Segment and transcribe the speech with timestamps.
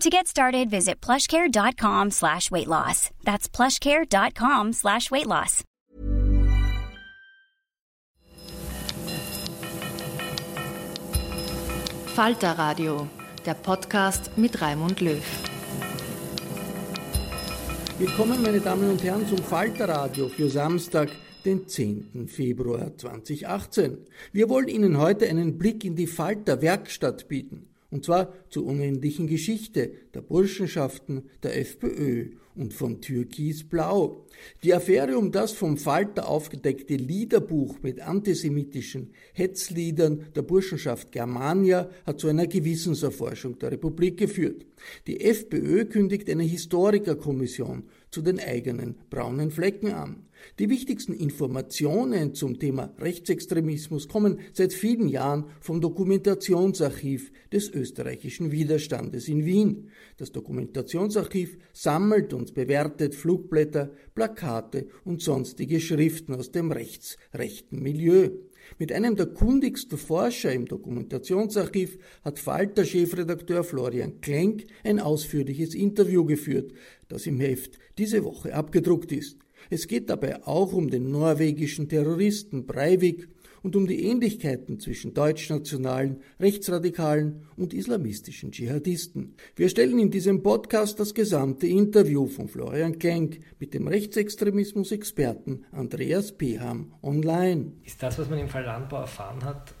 [0.00, 3.10] To get started, visit plushcare.com slash weight loss.
[3.24, 5.62] That's plushcare.com slash weight loss.
[12.14, 13.08] Falter Radio,
[13.46, 15.22] der Podcast mit Raimund Löw.
[17.98, 21.10] Willkommen, meine Damen und Herren, zum Falter Radio für Samstag,
[21.44, 22.28] den 10.
[22.28, 23.98] Februar 2018.
[24.32, 29.26] Wir wollen Ihnen heute einen Blick in die Falter Werkstatt bieten und zwar zur unendlichen
[29.28, 34.24] Geschichte der Burschenschaften der FPÖ und von Türkis Blau.
[34.62, 42.18] Die Affäre um das vom Falter aufgedeckte Liederbuch mit antisemitischen Hetzliedern der Burschenschaft Germania hat
[42.18, 44.66] zu einer Gewissenserforschung der Republik geführt.
[45.06, 50.26] Die FPÖ kündigt eine Historikerkommission zu den eigenen braunen Flecken an.
[50.58, 59.28] Die wichtigsten Informationen zum Thema Rechtsextremismus kommen seit vielen Jahren vom Dokumentationsarchiv des österreichischen Widerstandes
[59.28, 59.90] in Wien.
[60.18, 68.30] Das Dokumentationsarchiv sammelt und bewertet Flugblätter, Plakate und sonstige Schriften aus dem rechtsrechten Milieu.
[68.78, 76.72] Mit einem der kundigsten Forscher im Dokumentationsarchiv hat Falter-Chefredakteur Florian Klenk ein ausführliches Interview geführt,
[77.08, 79.36] das im Heft diese Woche abgedruckt ist.
[79.70, 83.28] Es geht dabei auch um den norwegischen Terroristen Breivik
[83.62, 89.34] und um die Ähnlichkeiten zwischen deutschnationalen, rechtsradikalen und islamistischen Dschihadisten.
[89.56, 96.32] Wir stellen in diesem Podcast das gesamte Interview von Florian Klenk mit dem Rechtsextremismus-Experten Andreas
[96.32, 97.72] Peham online.
[97.84, 99.74] Ist das, was man im Fall Landbau erfahren hat,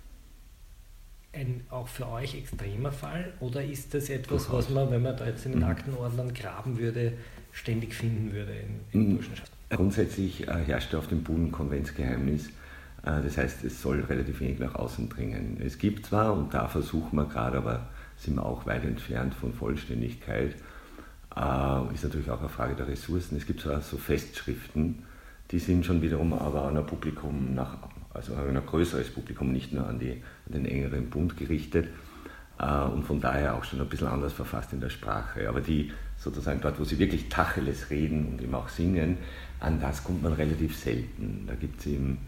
[1.32, 5.26] ein auch für euch extremer Fall oder ist das etwas, was man, wenn man da
[5.26, 5.66] jetzt in den mhm.
[5.66, 7.14] Aktenordnern graben würde,
[7.52, 9.16] ständig finden würde in, in mhm.
[9.16, 9.50] Burschenschaft?
[9.70, 12.50] Grundsätzlich äh, herrscht auf dem Boden Konventsgeheimnis.
[13.04, 15.60] Äh, das heißt, es soll relativ wenig nach außen dringen.
[15.64, 19.52] Es gibt zwar, und da versuchen wir gerade, aber sind wir auch weit entfernt von
[19.52, 20.54] Vollständigkeit,
[21.36, 23.36] äh, ist natürlich auch eine Frage der Ressourcen.
[23.36, 25.04] Es gibt zwar so Festschriften,
[25.50, 27.76] die sind schon wiederum aber an ein Publikum, nach,
[28.14, 31.88] also an ein größeres Publikum, nicht nur an, die, an den engeren Bund gerichtet
[32.58, 35.48] und von daher auch schon ein bisschen anders verfasst in der Sprache.
[35.48, 39.18] Aber die sozusagen dort, wo sie wirklich Tacheles reden und eben auch singen,
[39.60, 41.44] an das kommt man relativ selten.
[41.46, 42.18] Da gibt es eben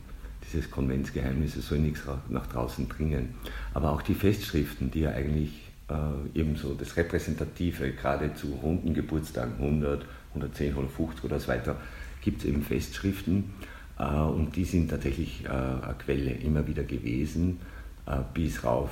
[0.55, 3.35] dieses Konventsgeheimnis, es soll nichts nach draußen dringen.
[3.75, 5.51] Aber auch die Festschriften, die ja eigentlich
[5.89, 11.77] äh, ebenso das Repräsentative, gerade zu runden Geburtstagen, 100, 110, 150 oder so weiter,
[12.23, 13.53] gibt es eben Festschriften
[13.99, 17.59] äh, und die sind tatsächlich äh, eine Quelle immer wieder gewesen,
[18.07, 18.91] äh, bis rauf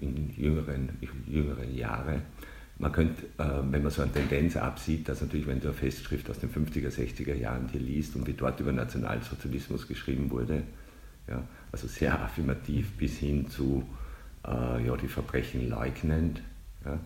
[0.00, 0.90] in jüngeren,
[1.26, 2.20] jüngeren Jahre.
[2.78, 6.28] Man könnte, äh, wenn man so eine Tendenz absieht, dass natürlich, wenn du eine Festschrift
[6.28, 10.64] aus den 50er, 60er Jahren hier liest und wie dort über Nationalsozialismus geschrieben wurde,
[11.28, 11.42] ja,
[11.72, 13.84] also sehr affirmativ bis hin zu
[14.46, 16.42] äh, ja, die Verbrechen leugnend.
[16.84, 16.98] Ja,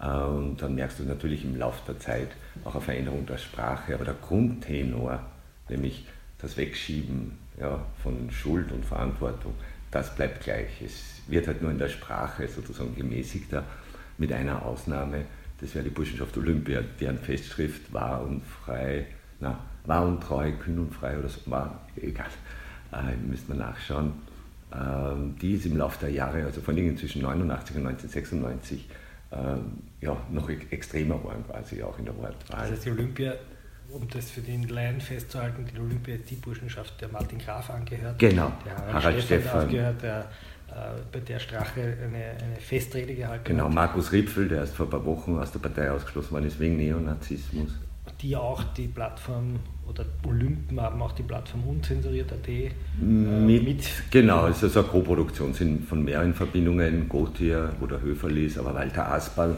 [0.00, 2.30] äh, und dann merkst du natürlich im Laufe der Zeit
[2.64, 5.20] auch eine Veränderung der Sprache, aber der Grundtenor,
[5.68, 6.06] nämlich
[6.38, 9.54] das Wegschieben ja, von Schuld und Verantwortung,
[9.90, 10.82] das bleibt gleich.
[10.82, 13.64] Es wird halt nur in der Sprache sozusagen gemäßigter
[14.18, 15.24] mit einer Ausnahme,
[15.60, 19.06] das wäre die Burschenschaft Olympia, deren Festschrift war und frei,
[19.40, 22.26] na, war und treu, kühn und frei oder so, war, egal,
[22.92, 24.12] äh, müsste man nachschauen.
[24.72, 28.88] Ähm, die ist im Laufe der Jahre, also vor allem zwischen 89 und 1996,
[29.30, 29.36] äh,
[30.04, 32.60] ja, noch extremer waren quasi auch in der Wortwahl.
[32.62, 33.34] Das heißt, die Olympia
[33.90, 38.18] um das für den Laien festzuhalten, die Olympia ist die Burschenschaft, der Martin Graf angehört,
[38.18, 38.52] genau.
[38.64, 39.60] der Harald, Harald Stefan, Stefan.
[39.60, 40.18] angehört, der
[40.68, 40.72] äh,
[41.10, 43.70] bei der Strache eine, eine Festrede gehalten genau, hat.
[43.70, 46.60] Genau, Markus Ripfel, der erst vor ein paar Wochen aus der Partei ausgeschlossen worden ist
[46.60, 47.70] wegen Neonazismus.
[48.20, 52.70] Die auch die Plattform oder Olympen haben auch die Plattform unzensuriert.at äh,
[53.00, 58.58] mit, mit, Genau, es ist also eine Co-Produktion sind von mehreren Verbindungen, Gautier oder Höferlis,
[58.58, 59.56] aber Walter Aspal,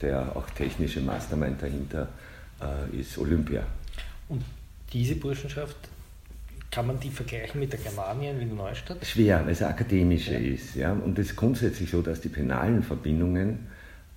[0.00, 2.08] der auch technische Mastermind dahinter
[2.60, 3.62] äh, ist Olympia.
[4.28, 4.42] Und
[4.92, 5.76] diese Burschenschaft,
[6.70, 9.04] kann man die vergleichen mit der Germanien in Neustadt?
[9.04, 10.38] Schwer, weil es eine akademische ja.
[10.38, 10.76] ist.
[10.76, 10.92] Ja?
[10.92, 13.66] Und es ist grundsätzlich so, dass die penalen Verbindungen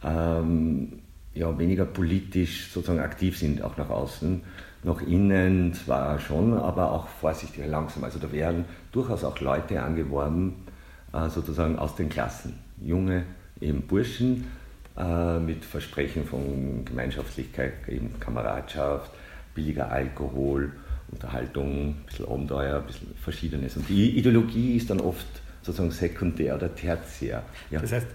[0.04, 1.00] ähm,
[1.34, 4.42] ja, weniger politisch sozusagen aktiv sind, auch nach außen.
[4.84, 8.04] Nach innen zwar schon, aber auch vorsichtiger langsam.
[8.04, 10.56] Also da werden durchaus auch Leute angeworben,
[11.14, 12.60] äh, sozusagen aus den Klassen.
[12.82, 13.24] Junge,
[13.62, 14.46] eben Burschen,
[14.98, 19.12] äh, mit Versprechen von Gemeinschaftlichkeit, eben Kameradschaft,
[19.56, 20.72] billiger Alkohol,
[21.12, 23.78] Unterhaltung, ein bisschen Abenteuer, ein bisschen Verschiedenes.
[23.78, 25.26] Und die Ideologie ist dann oft
[25.62, 27.44] sozusagen sekundär oder tertiär.
[27.72, 27.80] Ja.
[27.80, 28.08] Das heißt,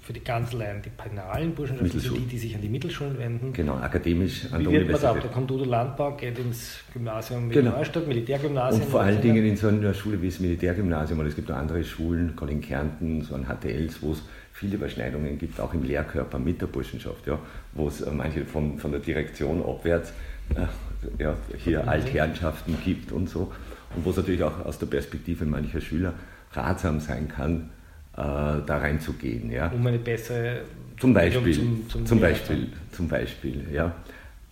[0.00, 3.52] für die Kanzleien, die penalen Burschenschaften sind die, die sich an die Mittelschulen wenden.
[3.52, 5.14] Genau, akademisch an Wie der wird Universität.
[5.14, 5.28] Man da?
[5.28, 7.72] da kommt Udo Landbau, geht ins Gymnasium genau.
[7.72, 8.82] Neustadt, Militärgymnasium.
[8.82, 11.56] Und vor allen Dingen in so einer Schule wie das Militärgymnasium, und es gibt auch
[11.56, 14.22] andere Schulen, gerade in Kärnten, so ein HTLs, wo es
[14.52, 17.38] viele Überschneidungen gibt, auch im Lehrkörper mit der Burschenschaft, ja,
[17.72, 20.12] wo es äh, manche von, von der Direktion abwärts
[20.54, 23.52] äh, ja, hier Altherrenschaften gibt und so.
[23.96, 26.14] Und wo es natürlich auch aus der Perspektive mancher Schüler
[26.52, 27.70] ratsam sein kann,
[28.16, 29.50] da reinzugehen.
[29.50, 29.68] Ja.
[29.68, 30.62] Um eine bessere
[30.98, 33.94] zum Beispiel, zum, zum, zum Beispiel, zum Beispiel, ja.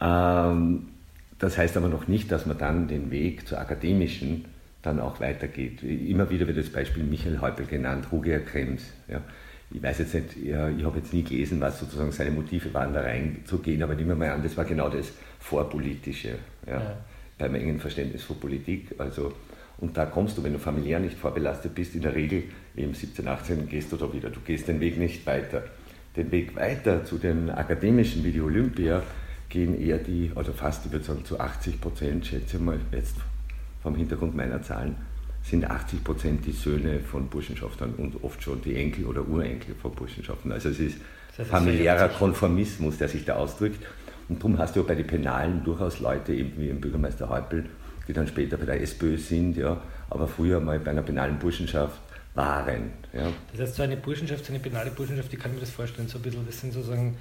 [0.00, 0.87] Ähm,
[1.38, 4.44] das heißt aber noch nicht, dass man dann den Weg zur akademischen
[4.82, 5.82] dann auch weitergeht.
[5.82, 8.82] Immer wieder wird das Beispiel Michael Häupl genannt, Ruger Krems.
[9.09, 9.20] Ja
[9.75, 13.00] ich weiß jetzt nicht, ich habe jetzt nie gelesen, was sozusagen seine Motive waren, da
[13.00, 16.37] reinzugehen, aber nehmen wir mal an, das war genau das Vorpolitische,
[16.67, 16.97] ja, ja.
[17.38, 18.94] beim engen Verständnis von Politik.
[18.99, 19.32] Also,
[19.79, 22.44] und da kommst du, wenn du familiär nicht vorbelastet bist, in der Regel,
[22.76, 24.30] eben 17, 18, gehst du da wieder.
[24.30, 25.64] Du gehst den Weg nicht weiter.
[26.16, 29.02] Den Weg weiter zu den akademischen wie die Olympia
[29.48, 33.16] gehen eher die, also fast, ich würde sagen, zu 80 Prozent, schätze ich mal, jetzt
[33.82, 34.96] vom Hintergrund meiner Zahlen,
[35.42, 39.92] sind 80 Prozent die Söhne von Burschenschaftern und oft schon die Enkel oder Urenkel von
[39.92, 40.52] Burschenschaftern.
[40.52, 40.98] Also es ist
[41.36, 43.84] das familiärer Konformismus, der sich da ausdrückt.
[44.28, 47.64] Und darum hast du ja bei den Penalen durchaus Leute, eben wie im Bürgermeister Häupl,
[48.06, 49.80] die dann später bei der SPÖ sind, ja,
[50.10, 52.00] aber früher mal bei einer penalen Burschenschaft
[52.34, 52.93] waren.
[53.12, 53.32] Ja.
[53.52, 56.08] Das heißt, so eine Burschenschaft, so eine penale Burschenschaft, wie kann ich mir das vorstellen?
[56.08, 57.17] So ein bisschen, das sind sozusagen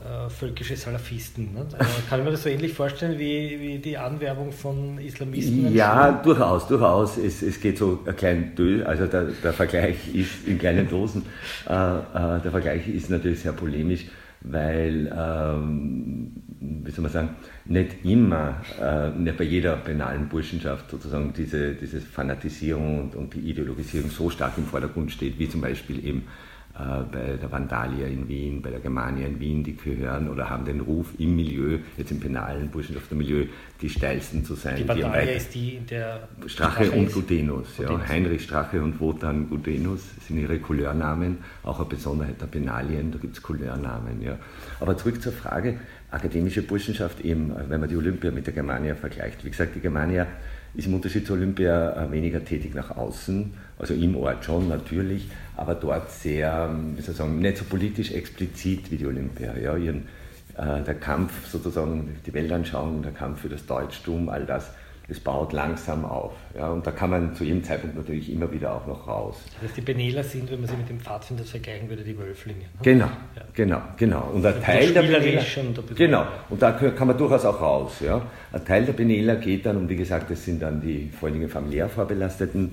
[0.00, 1.54] äh, völkische Salafisten.
[1.54, 1.66] Ne?
[1.78, 5.74] Also kann ich mir das so ähnlich vorstellen wie, wie die Anwerbung von Islamisten?
[5.74, 7.16] Ja, durchaus, durchaus.
[7.16, 11.24] Es, es geht so ein klein Dö, also der, der Vergleich ist in kleinen Dosen.
[11.68, 14.06] Äh, äh, der Vergleich ist natürlich sehr polemisch,
[14.42, 17.36] weil, ähm, wie soll man sagen,
[17.66, 23.40] nicht immer, äh, nicht bei jeder penalen Burschenschaft sozusagen diese, diese Fanatisierung und, und die
[23.40, 26.26] Ideologisierung so stark im Vordergrund steht, wie zum Beispiel eben
[26.74, 30.64] äh, bei der Vandalia in Wien, bei der Germania in Wien, die gehören oder haben
[30.64, 33.46] den Ruf im Milieu, jetzt im penalen Burschenschaftermilieu,
[33.80, 34.76] die steilsten zu sein.
[34.76, 38.08] Die Vandalia die ist die in der Strache, und Gudenus, ja.
[38.08, 43.36] Heinrich Strache und Wotan Gudenus sind ihre Couleurnamen, auch eine Besonderheit der Penalien, da gibt
[43.36, 44.22] es Couleurnamen.
[44.22, 44.38] Ja.
[44.80, 45.78] Aber zurück zur Frage,
[46.10, 49.44] akademische Burschenschaft eben, wenn man die Olympia mit der Germania vergleicht.
[49.44, 50.26] Wie gesagt, die Germania
[50.74, 55.28] ist im Unterschied zur Olympia äh, weniger tätig nach außen, also im Ort schon natürlich,
[55.56, 59.56] aber dort sehr, wie soll ich sagen, nicht so politisch explizit wie die Olympia.
[59.56, 60.08] Ja, ihren,
[60.56, 64.70] der Kampf sozusagen, die Weltanschauung, der Kampf für das Deutschtum, all das,
[65.08, 66.32] das baut langsam auf.
[66.56, 69.36] Ja, und da kann man zu jedem Zeitpunkt natürlich immer wieder auch noch raus.
[69.54, 72.60] Das heißt, die Beneler sind, wenn man sie mit dem Pfadfinder vergleichen würde, die Wölflinge.
[72.60, 72.66] Ne?
[72.82, 73.06] Genau,
[73.36, 73.42] ja.
[73.52, 74.30] genau, genau.
[74.32, 78.00] Und ein Teil der Beneler, und genau, und da kann man durchaus auch raus.
[78.00, 78.22] Ja.
[78.52, 81.48] Ein Teil der Beneler geht dann, und wie gesagt, das sind dann die vor allem
[81.48, 82.72] familiär vorbelasteten,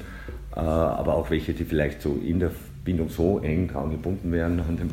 [0.55, 2.51] äh, aber auch welche, die vielleicht so in der
[2.85, 4.89] Bindung so eng dran gebunden dem,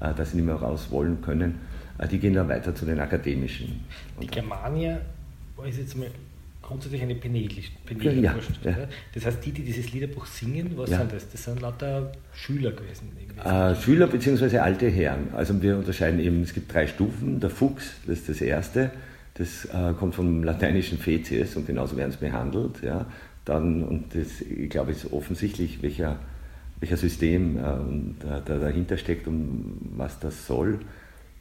[0.00, 1.73] äh, dass sie nicht mehr raus wollen können, äh,
[2.10, 3.84] die gehen dann weiter zu den akademischen.
[4.20, 5.00] Die Germania
[5.66, 6.08] ist jetzt mal
[6.60, 7.70] grundsätzlich eine penelisch
[8.00, 8.34] ja, ja.
[9.14, 10.98] Das heißt, die, die dieses Liederbuch singen, was ja.
[10.98, 11.30] sind das?
[11.30, 13.12] Das sind lauter Schüler gewesen.
[13.44, 14.58] Äh, Schüler bzw.
[14.58, 15.28] alte Herren.
[15.34, 17.40] Also wir unterscheiden eben, es gibt drei Stufen.
[17.40, 18.90] Der Fuchs, das ist das erste,
[19.34, 22.82] das äh, kommt vom lateinischen Feces und genauso werden es behandelt.
[22.82, 23.06] Ja.
[23.44, 26.18] Dann, und das, ich glaube, ist offensichtlich, welcher
[26.80, 27.62] welcher System äh,
[28.44, 30.80] da, dahinter steckt und was das soll.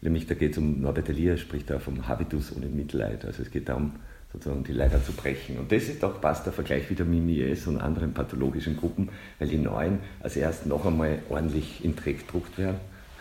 [0.03, 3.23] Nämlich da geht es um, Norbert Elias spricht da vom Habitus ohne Mitleid.
[3.25, 3.93] Also es geht darum,
[4.33, 5.57] sozusagen die Leider zu brechen.
[5.57, 9.47] Und das ist auch passt der Vergleich wieder mit MIS und anderen pathologischen Gruppen, weil
[9.47, 12.77] die neuen als erst noch einmal ordentlich in Dreck gedruckt werden,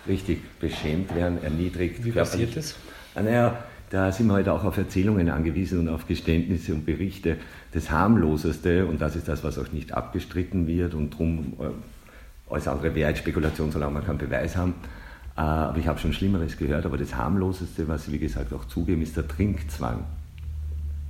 [0.08, 2.04] richtig beschämt werden, erniedrigt.
[2.04, 2.74] Wie passiert das?
[3.14, 7.36] Ah, naja, da sind wir halt auch auf Erzählungen angewiesen und auf Geständnisse und Berichte.
[7.72, 12.66] Das harmloseste, und das ist das, was auch nicht abgestritten wird und darum äh, alles
[12.66, 14.74] andere wäre Spekulation, solange wir keinen Beweis haben.
[15.36, 18.64] Äh, aber ich habe schon Schlimmeres gehört, aber das harmloseste, was Sie wie gesagt auch
[18.66, 20.04] zugeben, ist der Trinkzwang.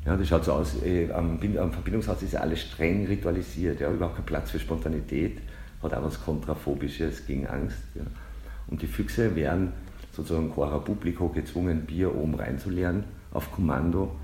[0.05, 4.17] Ja, das schaut so aus, äh, am, Verbindungshaus ist ja alles streng ritualisiert, ja, überhaupt
[4.17, 5.39] kein Platz für Spontanität,
[5.83, 7.79] hat auch was Kontraphobisches gegen Angst.
[7.95, 8.03] Ja.
[8.69, 9.73] Und die Füchse werden
[10.13, 14.15] sozusagen Quora Publico gezwungen, Bier oben reinzuleeren auf Kommando,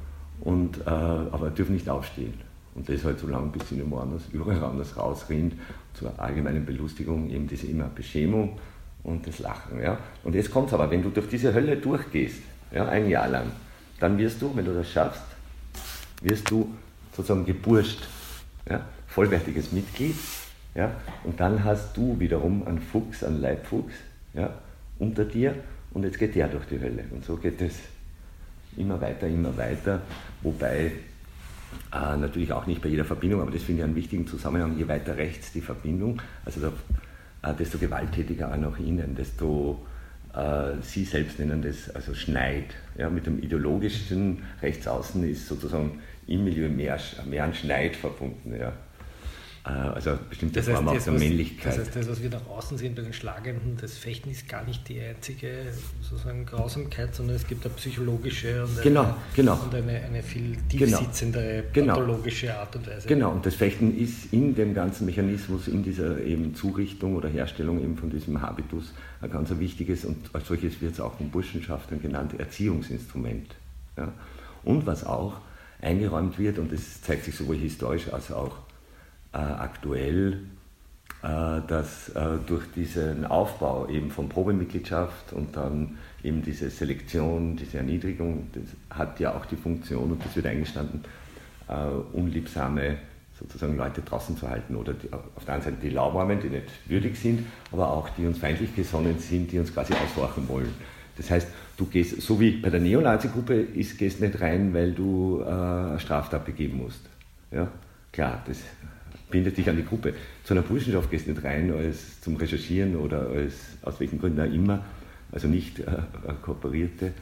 [0.40, 2.35] und, äh, aber dürfen nicht aufstehen.
[2.75, 5.55] Und das halt so lange, bis sie mehr anders, überall anders rausrinnt,
[5.95, 8.59] zur allgemeinen Belustigung, eben diese immer Beschämung
[9.05, 9.81] und das Lachen.
[9.81, 9.99] Ja.
[10.25, 13.50] Und jetzt kommt es aber, wenn du durch diese Hölle durchgehst, ja, ein Jahr lang,
[14.00, 15.23] dann wirst du, wenn du das schaffst,
[16.23, 16.75] wirst du
[17.17, 18.07] sozusagen geburscht,
[18.69, 20.17] ja, vollwertiges Mitglied.
[20.75, 20.93] Ja,
[21.25, 23.95] und dann hast du wiederum einen Fuchs, einen Leibfuchs
[24.35, 24.55] ja,
[24.99, 25.55] unter dir
[25.93, 27.05] und jetzt geht der durch die Hölle.
[27.11, 27.75] Und so geht es
[28.76, 30.02] immer weiter, immer weiter,
[30.43, 30.93] wobei
[31.93, 34.87] äh, natürlich auch nicht bei jeder Verbindung, aber das finde ich einen wichtigen Zusammenhang, je
[34.87, 36.71] weiter rechts die Verbindung, also äh,
[37.59, 39.87] desto gewalttätiger auch nach innen, desto
[40.35, 42.75] äh, Sie selbst nennen das also Schneid.
[42.97, 48.54] Ja, mit dem ideologischen Rechtsaußen ist sozusagen im Milieu mehr, mehr ein Schneid verbunden.
[48.59, 48.73] Ja.
[49.68, 51.72] Äh, also bestimmte das heißt, Form auch der was, Männlichkeit.
[51.72, 54.64] Das heißt, das, was wir nach außen sehen bei den Schlagenden, das Fechten ist gar
[54.64, 55.66] nicht die einzige
[56.00, 59.60] sozusagen Grausamkeit, sondern es gibt eine psychologische und, genau, eine, genau.
[59.62, 63.08] und eine, eine viel tiefsitzendere genau, pathologische Art und Weise.
[63.08, 67.82] Genau, und das Fechten ist in dem ganzen Mechanismus, in dieser eben Zurichtung oder Herstellung
[67.82, 72.00] eben von diesem Habitus ein ganz wichtiges und als solches wird es auch von Burschenschaften
[72.00, 73.54] genannt, Erziehungsinstrument.
[73.96, 74.12] Ja.
[74.64, 75.40] Und was auch
[75.80, 78.56] eingeräumt wird, und das zeigt sich sowohl historisch als auch
[79.32, 80.40] äh, aktuell,
[81.23, 87.78] äh, dass äh, durch diesen Aufbau eben von Probemitgliedschaft und dann eben diese Selektion, diese
[87.78, 91.04] Erniedrigung, das hat ja auch die Funktion, und das wird eingestanden,
[92.14, 92.97] unliebsame
[93.38, 96.64] sozusagen Leute draußen zu halten oder die, auf der einen Seite die Lauwarmen, die nicht
[96.87, 100.73] würdig sind, aber auch die uns feindlich gesonnen sind, die uns quasi aushorchen wollen.
[101.18, 105.99] Das heißt, du gehst, so wie bei der Neonazi-Gruppe, gehst nicht rein, weil du äh,
[105.99, 107.00] Straftat begeben musst.
[107.50, 107.68] Ja?
[108.12, 108.58] Klar, das
[109.30, 110.14] bindet dich an die Gruppe.
[110.44, 114.40] Zu einer Burschenschaft gehst du nicht rein als zum Recherchieren oder als, aus welchen Gründen
[114.40, 114.85] auch immer,
[115.32, 115.85] also nicht äh,
[116.42, 117.12] kooperierte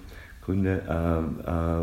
[0.43, 1.83] Gründe, äh,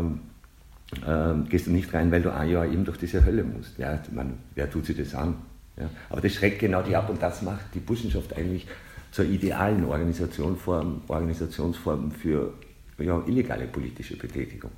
[1.10, 3.78] äh, gehst du nicht rein, weil du ein Jahr eben durch diese Hölle musst.
[3.78, 5.36] Ja, man, wer tut sich das an?
[5.76, 5.90] Ja?
[6.08, 8.66] Aber das schreckt genau die ab und das macht die Burschenschaft eigentlich
[9.10, 12.52] zur idealen Organisationsform, Organisationsform für
[12.98, 14.70] ja, illegale politische Betätigung.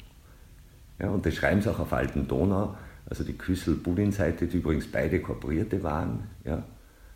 [0.99, 2.77] Ja, und das schreiben sie auch auf Alten Donau,
[3.09, 6.63] also die Küssel-Budin-Seite, die übrigens beide Kooperierte waren, ja,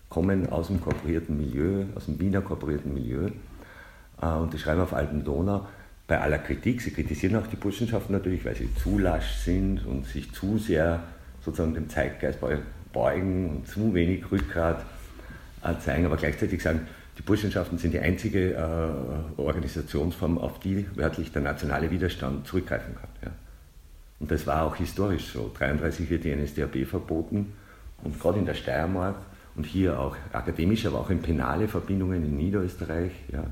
[0.08, 3.30] kommen aus dem kooperierten Milieu, aus dem Wiener kooperierten Milieu.
[4.20, 5.66] Äh, und die schreiben auf Alten Donau,
[6.06, 10.06] bei aller Kritik, sie kritisieren auch die Burschenschaften natürlich, weil sie zu lasch sind und
[10.06, 11.04] sich zu sehr
[11.44, 12.40] sozusagen dem Zeitgeist
[12.92, 14.84] beugen und zu wenig Rückgrat
[15.62, 21.30] äh, zeigen, aber gleichzeitig sagen, die Burschenschaften sind die einzige äh, Organisationsform, auf die wörtlich
[21.32, 23.08] der nationale Widerstand zurückgreifen kann.
[23.22, 23.30] Ja.
[24.20, 25.50] Und das war auch historisch so.
[25.58, 27.54] 1933 wird die NSDAP verboten
[28.04, 29.16] und gerade in der Steiermark
[29.56, 33.44] und hier auch akademisch, aber auch in penale Verbindungen in Niederösterreich ja,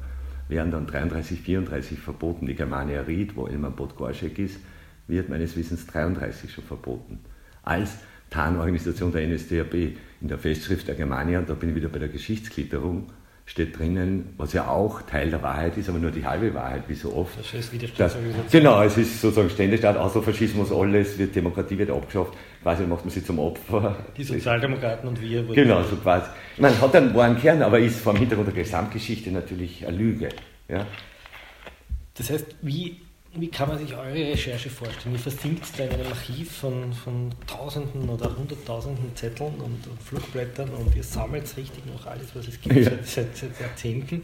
[0.49, 2.47] werden dann 33, 34 verboten.
[2.47, 4.61] Die Germania Ried, wo Elmar Podgorschek ist,
[5.07, 7.21] wird meines Wissens 33 schon verboten.
[7.63, 7.97] Als
[8.31, 9.75] Tarnorganisation der NSDAP
[10.21, 13.11] in der Festschrift der Germania, und da bin ich wieder bei der Geschichtsklitterung,
[13.49, 16.95] steht drinnen, was ja auch Teil der Wahrheit ist, aber nur die halbe Wahrheit, wie
[16.95, 17.39] so oft.
[17.39, 18.51] Das heißt Widerstandsorganisation.
[18.51, 23.25] Genau, es ist sozusagen Ständestaat, Austrofaschismus, alles, wird Demokratie wird abgeschafft, quasi macht man sie
[23.25, 23.97] zum Opfer.
[24.19, 25.43] Die Sozialdemokraten und wir.
[25.45, 26.27] Genau, so quasi.
[26.59, 30.29] Meine, hat einen wahren Kern, aber ist vor dem Hintergrund der Gesamtgeschichte natürlich eine Lüge.
[30.69, 30.87] Ja?
[32.19, 33.01] Das heißt, wie
[33.35, 35.15] wie kann man sich eure Recherche vorstellen?
[35.15, 40.71] Ihr versinkt da in einem Archiv von, von Tausenden oder Hunderttausenden Zetteln und, und Flugblättern
[40.71, 42.85] und ihr sammelt richtig noch alles, was es gibt ja.
[42.85, 44.23] seit, seit, seit, Jahrzehnten.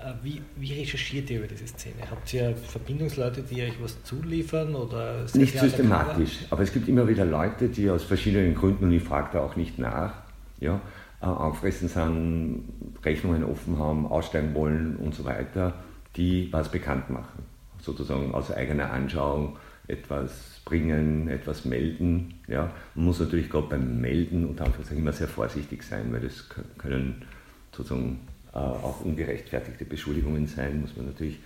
[0.00, 1.96] Äh, wie, wie, recherchiert ihr über diese Szene?
[2.10, 4.74] Habt ihr Verbindungsleute, die euch was zuliefern?
[4.74, 9.02] Oder nicht systematisch, aber es gibt immer wieder Leute, die aus verschiedenen Gründen, und ich
[9.02, 10.14] frage da auch nicht nach,
[10.60, 10.80] ja,
[11.20, 12.64] äh, aufgefressen sind,
[13.04, 15.74] Rechnungen offen haben, aussteigen wollen und so weiter,
[16.16, 17.45] die was bekannt machen
[17.86, 19.56] sozusagen aus eigener Anschauung
[19.88, 22.34] etwas bringen, etwas melden.
[22.48, 22.72] Ja.
[22.94, 27.24] Man muss natürlich gerade beim Melden und immer sehr vorsichtig sein, weil das können
[27.72, 28.20] sozusagen
[28.52, 31.38] äh, auch ungerechtfertigte Beschuldigungen sein, muss man natürlich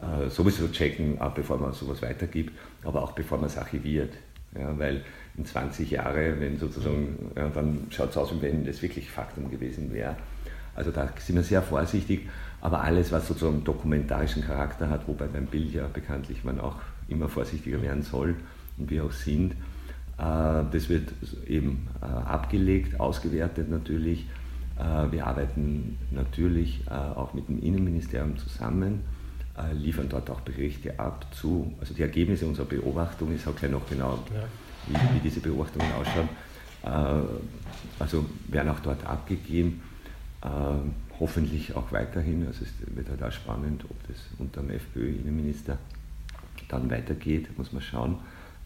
[0.00, 4.14] äh, sowieso checken, auch bevor man sowas weitergibt, aber auch bevor man es archiviert.
[4.58, 5.02] Ja, weil
[5.36, 9.50] in 20 Jahren, wenn sozusagen, ja, dann schaut es aus, wie wenn das wirklich Faktum
[9.50, 10.16] gewesen wäre.
[10.74, 12.28] Also da sind wir sehr vorsichtig,
[12.60, 16.76] aber alles, was sozusagen dokumentarischen Charakter hat, wobei beim Bild ja bekanntlich man auch
[17.08, 18.34] immer vorsichtiger werden soll
[18.78, 19.54] und wir auch sind,
[20.18, 21.12] äh, das wird
[21.46, 24.26] eben äh, abgelegt, ausgewertet natürlich.
[24.78, 29.00] Äh, wir arbeiten natürlich auch mit dem Innenministerium zusammen,
[29.72, 33.88] liefern dort auch Berichte ab zu, also die Ergebnisse unserer Beobachtung, ich sage gleich noch
[33.88, 34.18] genau,
[34.88, 36.28] wie, wie diese Beobachtungen ausschauen,
[38.00, 39.80] also werden auch dort abgegeben,
[41.20, 45.78] hoffentlich auch weiterhin, also es wird halt auch spannend, ob das unter dem FPÖ-Innenminister
[46.68, 48.18] dann weitergeht, muss man schauen.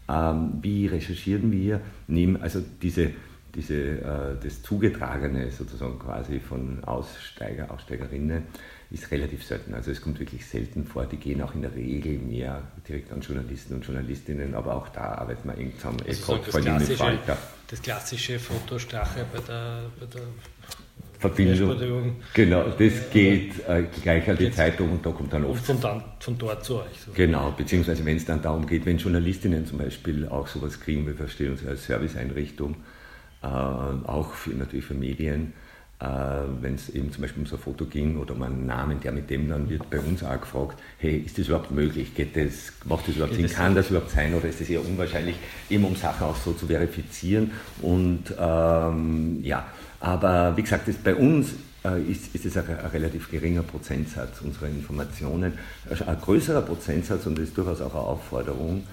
[0.09, 1.81] Ähm, wie recherchieren wir?
[2.07, 3.11] Nehmen also diese,
[3.53, 8.43] diese, äh, das Zugetragene sozusagen quasi von Aussteiger, Aussteigerinnen
[8.91, 9.75] ist relativ selten.
[9.75, 11.05] Also es kommt wirklich selten vor.
[11.05, 15.13] Die gehen auch in der Regel mehr direkt an Journalisten und Journalistinnen, aber auch da
[15.13, 15.99] arbeiten wir eng zusammen.
[16.07, 17.19] Also das, klassische,
[17.67, 20.21] das klassische Fotostrache bei der, bei der
[21.19, 22.15] Verbindung.
[22.33, 25.65] Genau, das geht äh, gleich an die Zeitung und da kommt dann oft.
[25.65, 27.01] Von, dann, von dort zu euch.
[27.05, 27.11] So.
[27.13, 31.15] Genau, beziehungsweise wenn es dann darum geht, wenn Journalistinnen zum Beispiel auch sowas kriegen, wir
[31.15, 32.77] verstehen uns als Serviceeinrichtung,
[33.43, 35.51] äh, auch für, natürlich für Medien,
[35.99, 36.05] äh,
[36.61, 39.11] wenn es eben zum Beispiel um so ein Foto ging oder um einen Namen, der
[39.11, 42.15] mit dem dann wird bei uns auch gefragt, hey, ist das überhaupt möglich?
[42.15, 43.49] Geht das, macht das überhaupt Sinn?
[43.49, 45.35] Kann das überhaupt sein oder ist das eher unwahrscheinlich,
[45.69, 47.51] eben um Sachen auch so zu verifizieren?
[47.81, 49.67] Und ähm, ja,
[49.99, 51.53] aber wie gesagt, bei uns
[51.83, 55.53] äh, ist, ist es ein, ein, relativ geringer Prozentsatz unserer Informationen.
[55.89, 58.83] Ein größerer Prozentsatz, und das ist durchaus auch eine Aufforderung,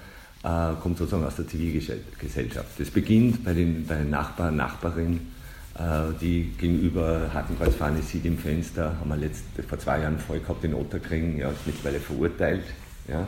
[0.43, 2.79] äh, kommt sozusagen aus der Zivilgesellschaft.
[2.79, 5.33] Das beginnt bei den, bei den Nachbarn, Nachbarinnen,
[5.79, 10.65] äh, die gegenüber Hakenkreuzfahne sieht im Fenster, haben wir letzt, vor zwei Jahren voll gehabt
[10.65, 12.65] in Otterkring, ja, ist mittlerweile verurteilt,
[13.09, 13.27] ja,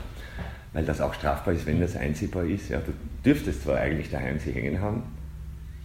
[0.73, 2.69] weil das auch strafbar ist, wenn das einsehbar ist.
[2.69, 2.79] Ja.
[2.79, 2.93] Du
[3.25, 5.03] dürftest zwar eigentlich daheim sie hängen haben,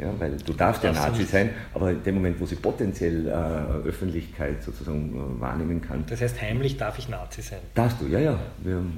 [0.03, 3.87] ja, weil du darfst ja Nazi sein, aber in dem Moment, wo sie potenziell äh,
[3.87, 6.03] Öffentlichkeit sozusagen äh, wahrnehmen kann.
[6.07, 7.59] Das heißt, heimlich darf ich Nazi sein?
[7.73, 8.39] Darfst du, ja, ja.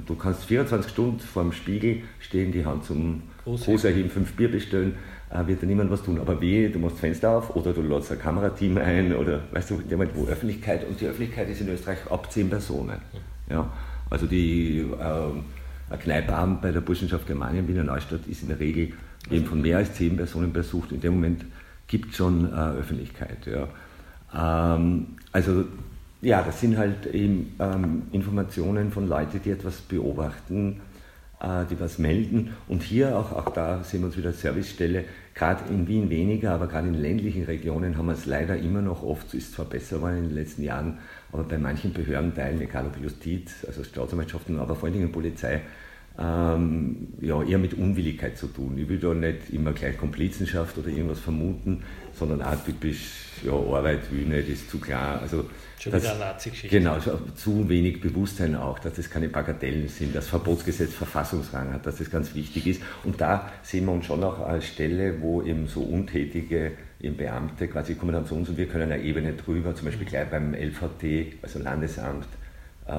[0.06, 4.50] Du kannst 24 Stunden vor dem Spiegel stehen, die Hand zum Gruß erheben, fünf Bier
[4.50, 4.96] bestellen,
[5.30, 6.20] äh, wird da niemand was tun.
[6.20, 9.74] Aber wehe, du machst Fenster auf oder du lädst ein Kamerateam ein oder weißt du,
[9.76, 12.98] in dem Moment, wo Öffentlichkeit, und die Öffentlichkeit ist in Österreich ab zehn Personen.
[13.48, 13.70] Ja,
[14.10, 18.92] also die äh, Kneipeabend bei der Burschenschaft Germanien Wiener Neustadt ist in der Regel
[19.30, 20.92] eben von mehr als zehn Personen besucht.
[20.92, 21.44] In dem Moment
[21.86, 23.46] gibt es schon äh, Öffentlichkeit.
[23.46, 23.68] Ja.
[24.74, 25.64] Ähm, also
[26.22, 30.80] ja, das sind halt eben ähm, Informationen von Leuten, die etwas beobachten,
[31.40, 32.54] äh, die was melden.
[32.68, 36.66] Und hier auch, auch da sehen wir uns wieder Servicestelle, gerade in Wien weniger, aber
[36.66, 40.18] gerade in ländlichen Regionen haben wir es leider immer noch oft, ist zwar besser geworden
[40.18, 40.98] in den letzten Jahren,
[41.30, 45.60] aber bei manchen Behördenteilen, egal ob Justiz, also Staatsanwaltschaften, aber vor allen Dingen Polizei,
[46.18, 48.78] ähm, ja, eher mit Unwilligkeit zu tun.
[48.78, 51.82] Ich will da nicht immer gleich Komplizenschaft oder irgendwas vermuten,
[52.14, 53.10] sondern auch typisch,
[53.44, 55.20] ja, Arbeit will nicht, ist zu klar.
[55.20, 55.44] Also,
[55.78, 56.78] Schon das, wieder Nazi-Geschichte.
[56.78, 56.96] Genau,
[57.34, 62.10] zu wenig Bewusstsein auch, dass das keine Bagatellen sind, dass Verbotsgesetz Verfassungsrang hat, dass das
[62.10, 62.82] ganz wichtig ist.
[63.04, 67.68] Und da sehen wir uns schon auch als Stelle, wo eben so untätige eben Beamte
[67.68, 70.54] quasi kommen dann zu uns und wir können eine Ebene drüber, zum Beispiel gleich beim
[70.54, 72.26] LVT, also Landesamt,
[72.86, 72.92] äh,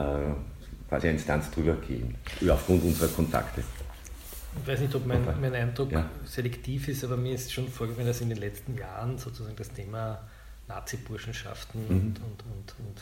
[0.88, 2.16] quasi eine Instanz drüber gehen,
[2.50, 3.64] aufgrund unserer Kontakte.
[4.62, 6.10] Ich weiß nicht, ob mein, mein Eindruck ja.
[6.26, 10.20] selektiv ist, aber mir ist schon vorgefallen, dass in den letzten Jahren sozusagen das Thema
[10.68, 11.90] Nazi-Burschenschaften mhm.
[11.90, 13.02] und, und, und, und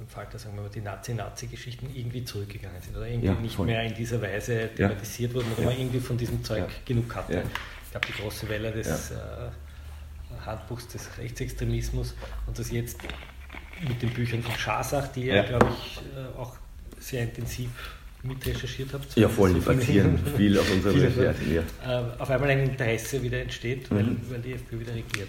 [0.00, 3.82] im Falter, sagen wir mal, die Nazi-Nazi-Geschichten irgendwie zurückgegangen sind oder irgendwie ja, nicht mehr
[3.82, 5.36] in dieser Weise thematisiert ja.
[5.36, 7.42] wurden oder man irgendwie von diesem Zeug genug hatte.
[7.84, 9.16] Ich glaube, die große Welle des äh,
[10.44, 12.14] Handbuchs des Rechtsextremismus
[12.46, 12.98] und das jetzt
[13.86, 16.56] mit den Büchern von Schasach, die ihr, glaube ich, äh, auch
[16.98, 17.70] sehr intensiv
[18.22, 19.16] mitrecherchiert habt.
[19.16, 21.64] Ja, voll, die basieren viel auf unserer Recherche.
[21.84, 22.00] Ja.
[22.00, 24.20] Äh, auf einmal ein Interesse wieder entsteht, weil, mhm.
[24.28, 25.28] weil die FPÖ wieder regiert.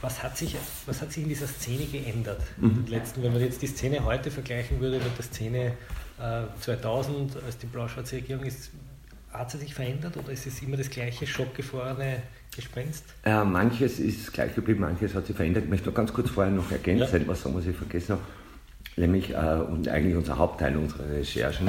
[0.00, 0.54] Was hat, sich,
[0.86, 2.40] was hat sich in dieser Szene geändert?
[2.56, 2.84] Mhm.
[2.88, 5.72] Letzten, wenn man jetzt die Szene heute vergleichen würde mit der Szene
[6.20, 8.70] äh, 2000, als die blau-schwarze Regierung ist,
[9.32, 12.22] hat sie sich verändert oder ist es immer das gleiche schockgefrorene
[12.54, 13.04] Gespenst?
[13.24, 15.64] Äh, manches ist gleich geblieben, manches hat sich verändert.
[15.64, 17.28] Ich möchte noch ganz kurz vorher noch ergänzen, ja.
[17.28, 18.22] was was ich vergessen habe.
[18.96, 21.68] Nämlich, äh, und eigentlich unser Hauptteil unserer Recherchen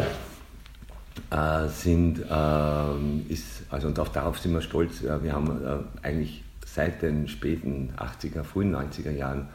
[1.32, 6.06] äh, sind, äh, ist, also und auch darauf sind wir stolz, äh, wir haben äh,
[6.08, 9.48] eigentlich seit den späten 80er, frühen 90er Jahren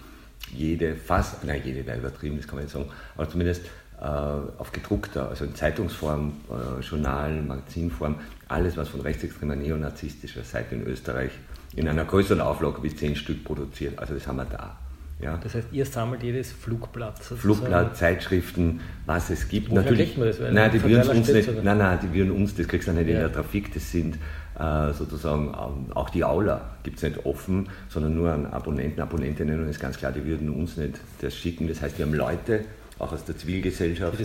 [0.53, 3.63] jede, fast, nein, jede wäre übertrieben, das kann man nicht sagen, aber zumindest
[4.07, 8.17] auf gedruckter, also in Zeitungsform, äh, Journal, Magazinform,
[8.49, 11.31] alles, was von rechtsextremer neonazistischer Seite in Österreich
[11.77, 13.99] in einer größeren Auflage bis zehn Stück produziert.
[13.99, 14.77] Also das haben wir da.
[15.21, 15.39] Ja.
[15.43, 17.41] Das heißt, ihr sammelt jedes Flugblatt sozusagen?
[17.41, 19.71] Flugblatt, Zeitschriften, was es gibt.
[19.71, 20.39] Woher Natürlich, man das?
[20.39, 23.15] Nein, die würden uns nicht, nein, nein, die würden uns, das kriegst du nicht ja.
[23.15, 24.19] in der Trafik, das sind
[24.59, 29.63] äh, sozusagen ähm, auch die Aula gibt es nicht offen, sondern nur an Abonnenten, Abonnentinnen
[29.63, 31.67] und ist ganz klar, die würden uns nicht das schicken.
[31.69, 32.65] Das heißt, wir haben Leute,
[32.99, 34.19] auch aus der Zivilgesellschaft,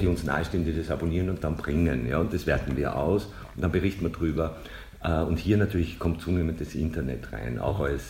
[0.00, 2.08] die, uns nahestehen, die das abonnieren und dann bringen.
[2.08, 4.56] Ja, und das werten wir aus und dann berichten wir drüber.
[5.02, 8.02] Äh, und hier natürlich kommt zunehmend das Internet rein, auch als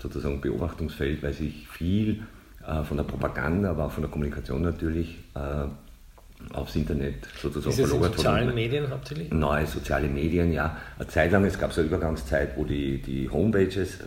[0.00, 2.22] sozusagen Beobachtungsfeld, weil sich viel
[2.66, 5.18] äh, von der Propaganda, aber auch von der Kommunikation natürlich
[6.52, 9.30] aufs Internet sozusagen Ist in sozialen Medien hauptsächlich?
[9.30, 10.76] Neue soziale Medien, ja.
[10.98, 14.04] Eine Zeit lang, es gab so eine Übergangszeit, wo die, die Homepages äh,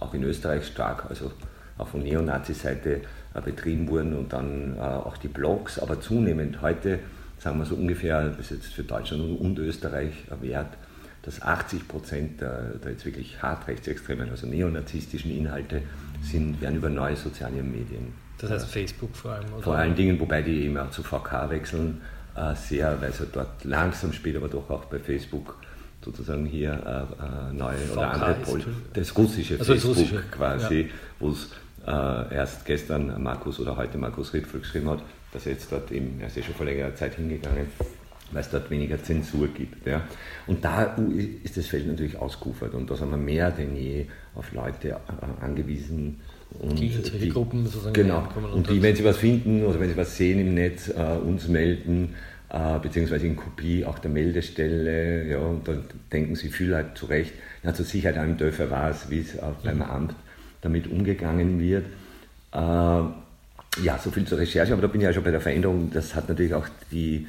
[0.00, 1.32] auch in Österreich stark, also
[1.76, 3.00] auch von Neonazi-Seite äh,
[3.40, 7.00] betrieben wurden und dann äh, auch die Blogs, aber zunehmend heute,
[7.38, 10.76] sagen wir so ungefähr, das ist jetzt für Deutschland und Österreich wert,
[11.22, 15.82] dass 80 Prozent der, der, jetzt wirklich hart rechtsextremen, also neonazistischen Inhalte
[16.22, 19.52] sind, werden über neue soziale Medien das heißt Facebook vor allem?
[19.52, 19.62] Oder?
[19.62, 22.00] Vor allen Dingen, wobei die eben auch zu VK wechseln,
[22.36, 25.56] äh, sehr, weil sie dort langsam später, aber doch auch bei Facebook
[26.04, 28.62] sozusagen hier äh, äh neue VK oder andere Pol
[28.94, 30.22] das russische also Facebook das russische.
[30.30, 30.88] quasi, ja.
[31.18, 31.48] wo es
[31.88, 36.20] äh, erst gestern Markus oder heute Markus Riedfeld geschrieben hat, dass er jetzt dort eben,
[36.20, 37.66] er ist ja schon vor längerer Zeit hingegangen,
[38.30, 39.86] weil es dort weniger Zensur gibt.
[39.86, 40.02] Ja.
[40.46, 40.96] Und da
[41.42, 45.44] ist das Feld natürlich ausgeufert und da sind wir mehr denn je auf Leute äh,
[45.44, 46.20] angewiesen,
[46.60, 48.26] und die die, Gruppen sozusagen genau.
[48.34, 51.18] Und, und die, wenn sie was finden oder wenn sie was sehen im Netz, äh,
[51.22, 52.14] uns melden,
[52.48, 57.04] äh, beziehungsweise in Kopie auch der Meldestelle, ja, und dann denken sie viel halt zu
[57.04, 60.14] Recht, ja, zur Sicherheit einem Dörfer war es, wie es auch beim Amt
[60.60, 61.84] damit umgegangen wird.
[62.52, 65.90] Äh, ja, so viel zur Recherche, aber da bin ich ja schon bei der Veränderung.
[65.92, 67.26] Das hat natürlich auch die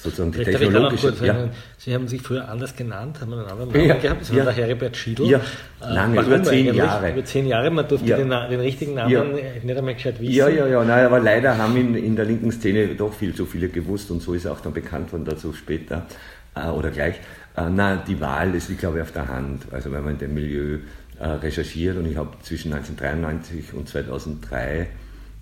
[0.00, 1.08] sozusagen die Vielleicht technologische.
[1.08, 1.48] Kurz, ja.
[1.76, 4.22] Sie haben sich früher anders genannt, haben einen anderen Namen ja, gehabt.
[4.22, 5.26] Das war der Heribert Schiedl.
[5.26, 7.12] Ja, äh, lange, über zehn Jahre.
[7.12, 10.32] Über zehn Jahre, man durfte den, den, richtigen Namen nicht einmal gescheit wissen.
[10.32, 13.46] Ja, ja, ja, nein, aber leider haben in, in der linken Szene doch viel zu
[13.46, 16.06] viele gewusst und so ist er auch dann bekannt worden dazu später
[16.54, 17.16] äh, oder gleich.
[17.56, 19.64] Äh, na, die Wahl ist, ich glaube, auf der Hand.
[19.72, 20.78] Also wenn man in dem Milieu
[21.24, 24.88] recherchiert und ich habe zwischen 1993 und 2003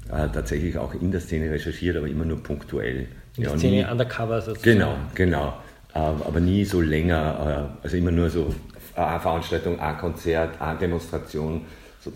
[0.09, 3.09] äh, tatsächlich auch in der Szene recherchiert, aber immer nur punktuell.
[3.37, 4.79] Die ja, Szene nie, undercover sozusagen.
[4.79, 5.55] Genau, genau.
[5.95, 8.55] Ähm, aber nie so länger, äh, also immer nur so
[8.95, 11.63] eine Veranstaltung, ein Konzert, eine Demonstration,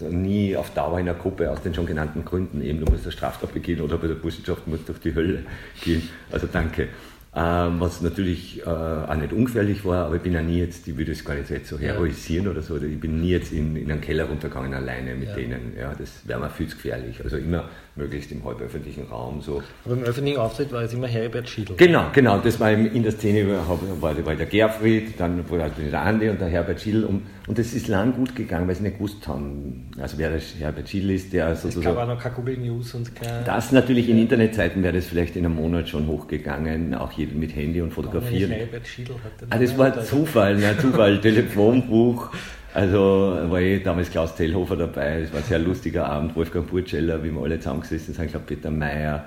[0.09, 2.63] nie auf Dauer in einer Gruppe aus den schon genannten Gründen.
[2.63, 5.45] Eben, du musst eine Straftat begehen oder bei der Burschenschaft musst du durch die Hölle
[5.83, 6.09] gehen.
[6.31, 6.89] Also danke.
[7.33, 10.99] Ähm, was natürlich äh, auch nicht ungefährlich war, aber ich bin ja nie jetzt, ich
[10.99, 12.51] würde es gar nicht so heroisieren ja.
[12.51, 15.35] oder so, ich bin nie jetzt in, in einen Keller runtergegangen alleine mit ja.
[15.37, 15.73] denen.
[15.79, 17.23] Ja, das wäre mir viel zu gefährlich.
[17.23, 17.69] Also immer
[18.01, 19.41] möglichst im halböffentlichen Raum.
[19.41, 19.63] So.
[19.85, 21.75] Aber im öffentlichen Auftritt war es immer Heribert Schiedl.
[21.77, 26.29] Genau, genau, das war in der Szene, war, war der Gerfried, dann war der Andi
[26.29, 29.27] und der Herbert Schiedl und, und das ist lang gut gegangen, weil sie nicht gewusst
[29.29, 31.87] haben, also wer der Herbert Schiedl ist, der sozusagen...
[31.89, 33.45] Es gab auch noch keine Google News und kein...
[33.45, 37.55] Das natürlich in Internetzeiten wäre das vielleicht in einem Monat schon hochgegangen, auch jeder mit
[37.55, 38.51] Handy und fotografieren.
[38.51, 42.31] Herbert Schiedl hatte ah, das war Zufall, ne, Zufall, Telefonbuch...
[42.73, 47.23] Also war eh damals Klaus Tellhofer dabei, es war ein sehr lustiger Abend, Wolfgang Burtscheller,
[47.25, 49.25] wie wir alle zusammengesessen sind, ich glaube Peter Mayer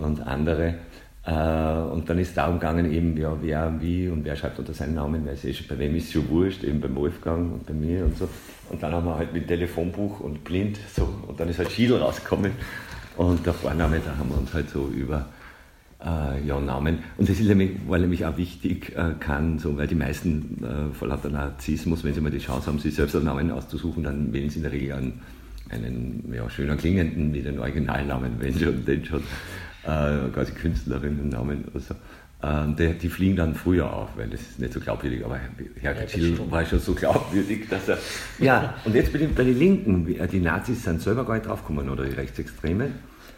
[0.00, 0.74] und andere.
[1.24, 4.74] Äh, und dann ist es darum gegangen, eben, ja, wer, wie und wer schreibt unter
[4.74, 7.52] seinen Namen, weil es eh schon, bei wem ist es schon wurscht, eben beim Wolfgang
[7.52, 8.28] und bei mir und so.
[8.68, 11.96] Und dann haben wir halt mit Telefonbuch und blind so, und dann ist halt Schiedl
[11.96, 12.52] rausgekommen
[13.16, 15.26] und der Vorname, da haben wir uns halt so über
[16.04, 16.98] äh, ja, Namen.
[17.16, 20.94] Und das ist nämlich, war nämlich auch wichtig, äh, kann, so, weil die meisten äh,
[20.94, 24.32] vor lauter Narzissmus, wenn sie mal die Chance haben, sich selbst einen Namen auszusuchen, dann
[24.32, 25.20] wählen sie in der Regel einen,
[25.70, 29.22] einen ja, schöner klingenden wie den Originalnamen, wenn schon, den schon,
[29.84, 31.94] äh, quasi Künstlerinnennamen oder so.
[32.42, 35.40] Ähm, die, die, fliegen dann früher auf, weil das ist nicht so glaubwürdig, aber
[35.80, 37.98] Herr Schill war schon so glaubwürdig, dass er.
[38.38, 41.88] Ja, und jetzt bei den, bei den Linken, die Nazis sind selber gar nicht draufgekommen
[41.88, 42.92] oder die Rechtsextremen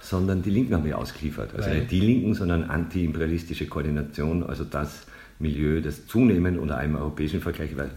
[0.08, 1.54] sondern die Linken haben wir ausgeliefert.
[1.54, 1.80] Also Weil?
[1.80, 5.06] nicht die Linken, sondern antiimperialistische Koordination, also das
[5.38, 7.90] Milieu, das zunehmend unter einem europäischen Vergleich, weil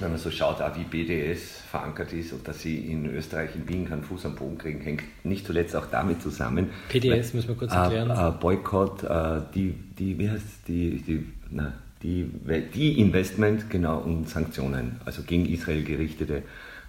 [0.00, 3.68] wenn man so schaut, auch wie BDS verankert ist und dass sie in Österreich, in
[3.68, 6.70] Wien keinen Fuß am Boden kriegen, hängt nicht zuletzt auch damit zusammen.
[6.88, 8.10] PDS müssen wir kurz erklären.
[8.10, 11.72] Äh, äh, Boykott, äh, die, die, wie heißt die, die, na,
[12.04, 12.30] die,
[12.74, 16.44] die Investment, genau, und Sanktionen, also gegen Israel gerichtete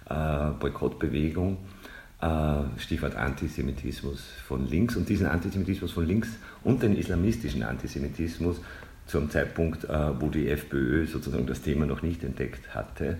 [0.08, 1.56] äh, Boykottbewegung.
[2.20, 6.28] Äh, Stichwort Antisemitismus von links und diesen Antisemitismus von links
[6.62, 8.60] und den islamistischen Antisemitismus
[9.06, 13.16] zum Zeitpunkt, äh, wo die FPÖ sozusagen das Thema noch nicht entdeckt hatte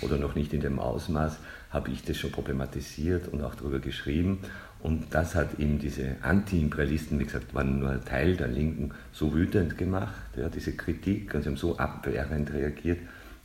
[0.00, 4.38] oder noch nicht in dem Ausmaß, habe ich das schon problematisiert und auch darüber geschrieben.
[4.80, 9.34] Und das hat eben diese Anti-Imperialisten, wie gesagt, waren nur ein Teil der Linken, so
[9.34, 13.00] wütend gemacht, ja, diese Kritik, und sie haben so abwehrend reagiert,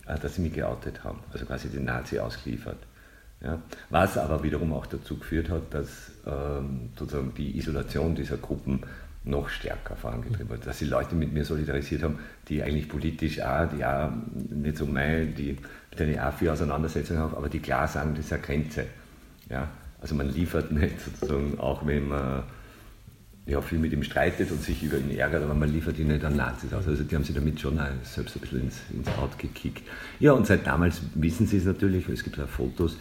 [0.08, 2.78] äh, dass sie mich geoutet haben, also quasi den Nazi ausgeliefert.
[3.44, 8.82] Ja, was aber wiederum auch dazu geführt hat, dass ähm, sozusagen die Isolation dieser Gruppen
[9.26, 10.66] noch stärker vorangetrieben hat.
[10.66, 14.12] Dass die Leute mit mir solidarisiert haben, die eigentlich politisch auch, die auch
[14.50, 15.58] nicht so mein, die
[15.94, 18.86] mit denen ich auch viel Auseinandersetzungen habe, aber die klar sagen, das ist eine Grenze.
[19.50, 19.68] Ja?
[20.02, 22.44] Also man liefert nicht sozusagen, auch wenn man
[23.46, 26.24] ja, viel mit ihm streitet und sich über ihn ärgert, aber man liefert ihn nicht
[26.24, 26.88] an Nazis aus.
[26.88, 29.84] Also die haben sich damit schon selbst ein bisschen ins, ins Out gekickt.
[30.20, 32.98] Ja, und seit damals wissen sie es natürlich, es gibt auch Fotos.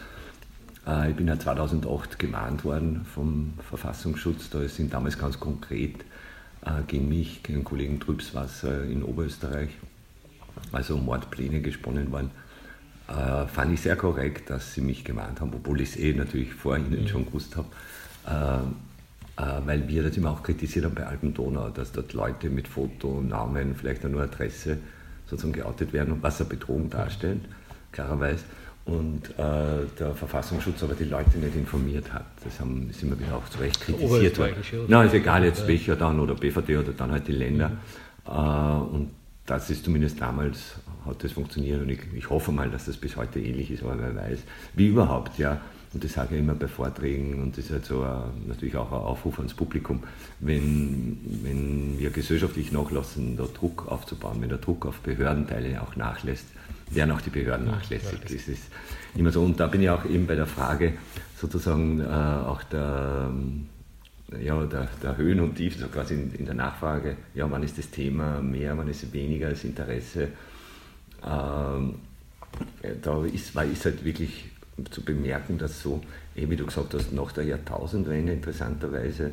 [0.87, 4.49] Äh, ich bin ja 2008 gemahnt worden vom Verfassungsschutz.
[4.49, 6.01] Da sind damals ganz konkret
[6.65, 9.69] äh, gegen mich, gegen Kollegen Trübswasser in Oberösterreich,
[10.71, 12.31] also Mordpläne gesponnen worden.
[13.07, 16.53] Äh, fand ich sehr korrekt, dass sie mich gemahnt haben, obwohl ich es eh natürlich
[16.53, 17.07] vor ihnen mhm.
[17.07, 17.67] schon gewusst habe.
[19.35, 23.19] Weil wir das immer auch kritisiert haben bei Alpen Donau, dass dort Leute mit Foto,
[23.19, 24.77] Namen, vielleicht auch nur Adresse
[25.25, 27.41] sozusagen geoutet werden und was eine Bedrohung darstellt,
[27.91, 28.45] klarerweise
[28.85, 32.25] und äh, der Verfassungsschutz aber die Leute nicht informiert hat.
[32.43, 34.55] Das haben, ist immer wieder auch zu Recht kritisiert worden.
[34.87, 37.69] Nein, ist egal jetzt welcher dann oder BVD oder dann halt die Länder.
[37.69, 37.77] Mhm.
[38.27, 39.09] Äh, und
[39.45, 43.15] das ist zumindest damals, hat das funktioniert und ich, ich, hoffe mal, dass das bis
[43.15, 44.39] heute ähnlich ist, aber wer weiß.
[44.73, 45.61] Wie überhaupt, ja.
[45.93, 48.91] Und das sage ich immer bei Vorträgen und das ist halt so ein, natürlich auch
[48.91, 50.01] ein Aufruf ans Publikum,
[50.39, 56.47] wenn, wenn wir gesellschaftlich nachlassen, da Druck aufzubauen, wenn der Druck auf Behördenteile auch nachlässt,
[56.89, 58.19] werden auch die Behörden nachlässig.
[58.21, 58.67] Das ist
[59.15, 59.43] immer so.
[59.43, 60.93] Und da bin ich auch eben bei der Frage
[61.39, 63.31] sozusagen äh, auch der,
[64.41, 67.77] ja, der, der, Höhen und Tiefen, so quasi in, in, der Nachfrage, ja, wann ist
[67.77, 70.29] das Thema mehr, wann ist es weniger, das Interesse.
[71.25, 71.95] Ähm,
[73.01, 74.51] da ist, war, ist halt wirklich
[74.89, 76.01] zu bemerken, dass so,
[76.35, 79.31] eh, wie du gesagt hast, nach der Jahrtausendwende interessanterweise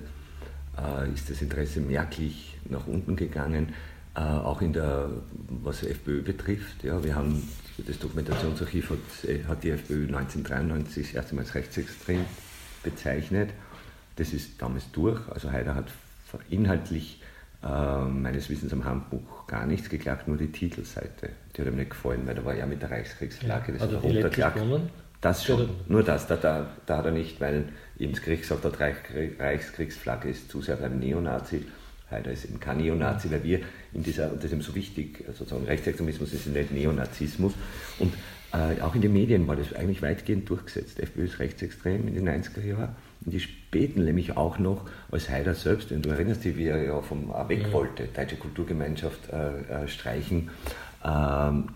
[0.78, 3.72] äh, ist das Interesse merklich nach unten gegangen.
[4.16, 5.08] Äh, auch in der,
[5.62, 6.82] was FPÖ betrifft.
[6.82, 7.48] Ja, wir haben,
[7.86, 12.24] das Dokumentationsarchiv hat, äh, hat die FPÖ 1993 das erste Mal als rechtsextrem
[12.82, 13.50] bezeichnet.
[14.16, 15.20] Das ist damals durch.
[15.28, 15.86] Also Haider hat
[16.48, 17.22] inhaltlich
[17.62, 21.30] äh, meines Wissens am Handbuch gar nichts geklagt, nur die Titelseite.
[21.56, 23.74] Die hat ihm nicht gefallen, weil da war ja mit der Reichskriegsflagge.
[23.74, 24.58] Das hat er geklagt.
[25.20, 26.26] Das schon, nur das.
[26.26, 27.68] Da, da, da, hat er nicht, weil
[27.98, 31.64] ihm das Gericht gesagt hat, Reichskriegsflagge ist zu sehr beim Neonazi
[32.10, 33.60] Haider ist eben kein Neonazi, weil wir
[33.92, 37.54] in dieser, und das ist eben so wichtig, sozusagen Rechtsextremismus ist nicht Neonazismus.
[37.98, 38.14] Und
[38.52, 40.98] äh, auch in den Medien war das eigentlich weitgehend durchgesetzt.
[40.98, 42.96] Die FPÖ ist rechtsextrem in den 90er Jahren.
[43.24, 46.82] Und die späten nämlich auch noch, als Haider selbst, und du erinnerst dich, wie er
[46.82, 50.50] ja vom weg wollte, Deutsche Kulturgemeinschaft äh, äh, streichen,
[51.04, 51.68] ähm,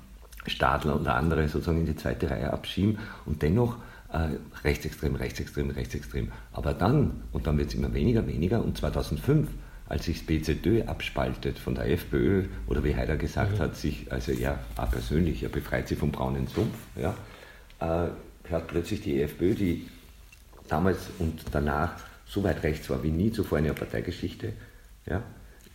[0.46, 3.76] Stadler und andere sozusagen in die zweite Reihe abschieben und dennoch
[4.12, 4.28] äh,
[4.64, 6.32] rechtsextrem, rechtsextrem, rechtsextrem.
[6.52, 9.48] Aber dann, und dann wird es immer weniger, weniger, und 2005
[9.86, 13.58] als sich das BZÖ abspaltet von der FPÖ oder wie Heider gesagt mhm.
[13.58, 17.14] hat, sich, also er auch persönlich, er befreit sich vom braunen Sumpf, ja,
[17.80, 18.08] äh,
[18.50, 19.88] hat plötzlich die FPÖ, die
[20.68, 21.94] damals und danach
[22.26, 24.52] so weit rechts war wie nie zuvor in der Parteigeschichte,
[25.06, 25.22] ja,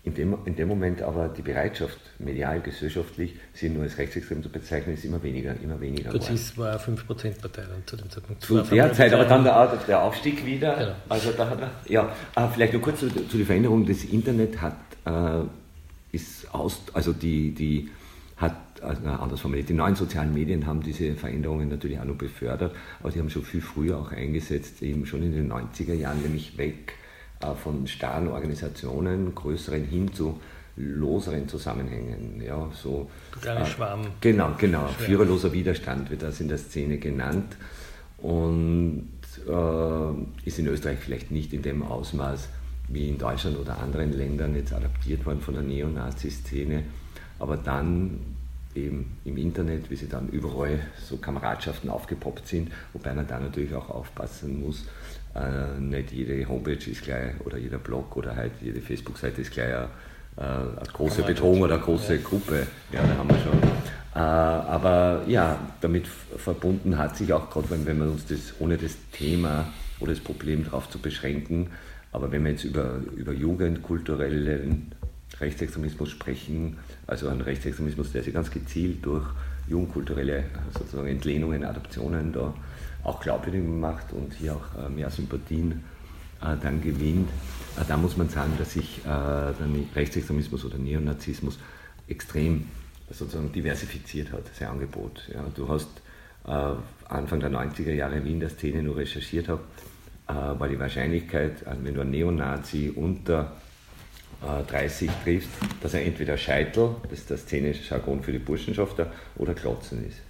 [0.03, 4.49] in dem, in dem Moment aber die Bereitschaft, medial, gesellschaftlich, sie nur als rechtsextrem zu
[4.49, 6.11] bezeichnen, ist immer weniger, immer weniger.
[6.11, 8.41] Präzis war eine 5%-Partei dann zu dem Zeitpunkt.
[8.41, 10.75] Zu der Zeit, aber dann der, der Aufstieg wieder.
[10.77, 10.95] Genau.
[11.09, 13.85] Also da hat er, ja, ah, vielleicht nur kurz zu, zu der Veränderung.
[13.85, 15.43] Das Internet hat, äh,
[16.13, 17.89] ist aus, also die, die
[18.37, 22.73] hat, also anders formuliert, die neuen sozialen Medien haben diese Veränderungen natürlich auch noch befördert,
[23.01, 26.57] aber die haben schon viel früher auch eingesetzt, eben schon in den 90er Jahren, nämlich
[26.57, 26.93] weg
[27.63, 30.39] von starren Organisationen, größeren hin zu
[30.75, 32.41] loseren Zusammenhängen.
[32.45, 33.09] Ja, so,
[33.41, 34.01] Kleine äh, Schwarm.
[34.21, 34.87] Genau, genau.
[34.87, 35.05] Schwärm.
[35.05, 37.57] Führerloser Widerstand wird das in der Szene genannt
[38.17, 39.09] und
[39.47, 42.49] äh, ist in Österreich vielleicht nicht in dem Ausmaß
[42.87, 46.83] wie in Deutschland oder anderen Ländern jetzt adaptiert worden von der Neonazi-Szene,
[47.37, 48.19] aber dann
[48.75, 53.73] eben im Internet, wie sie dann überall so Kameradschaften aufgepoppt sind, wobei man da natürlich
[53.75, 54.85] auch aufpassen muss,
[55.35, 59.73] äh, nicht jede Homepage ist gleich oder jeder Blog oder halt jede Facebook-Seite ist gleich
[59.73, 59.89] eine,
[60.37, 62.21] äh, eine große Bedrohung oder eine große ja.
[62.21, 62.67] Gruppe.
[62.91, 63.59] Ja, da haben wir schon.
[64.15, 68.77] Äh, aber ja, damit verbunden hat sich auch, gerade wenn, wenn wir uns das ohne
[68.77, 69.67] das Thema
[69.99, 71.67] oder das Problem darauf zu beschränken,
[72.11, 74.93] aber wenn wir jetzt über, über jugendkulturellen
[75.39, 79.25] Rechtsextremismus sprechen, also einen Rechtsextremismus, der sich ganz gezielt durch
[79.67, 82.53] jugendkulturelle sozusagen Entlehnungen, Adoptionen da
[83.03, 85.83] auch glaubwürdig macht und hier auch äh, mehr Sympathien
[86.41, 87.29] äh, dann gewinnt,
[87.79, 89.55] äh, da muss man sagen, dass sich der
[89.95, 91.59] Rechtsextremismus oder Neonazismus
[92.07, 92.65] extrem
[93.09, 95.29] sozusagen diversifiziert hat, sein Angebot.
[95.33, 95.89] Ja, du hast
[96.45, 99.61] Anfang der 90er Jahre in Wien der Szene nur recherchiert habe,
[100.25, 103.51] war die Wahrscheinlichkeit, wenn du einen Neonazi unter
[104.41, 105.49] 30 triffst,
[105.81, 110.21] dass er entweder Scheitel, das ist der szenische Jargon für die Burschenschafter, oder Klotzen ist.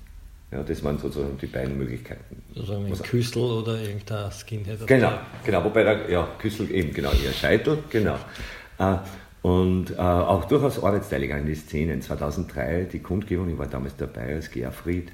[0.51, 2.41] Ja, das waren sozusagen die beiden Möglichkeiten.
[2.55, 4.87] Sozusagen ein Küssel oder irgendein Skinhead.
[4.87, 5.11] Genau,
[5.45, 8.17] genau, wobei der, ja, Küssel eben, genau, eher Scheitel, genau.
[8.79, 8.95] Äh,
[9.41, 12.01] und äh, auch durchaus arbeitsteilig an die Szenen.
[12.01, 15.11] 2003 die Kundgebung, ich war damals dabei als Gerfried,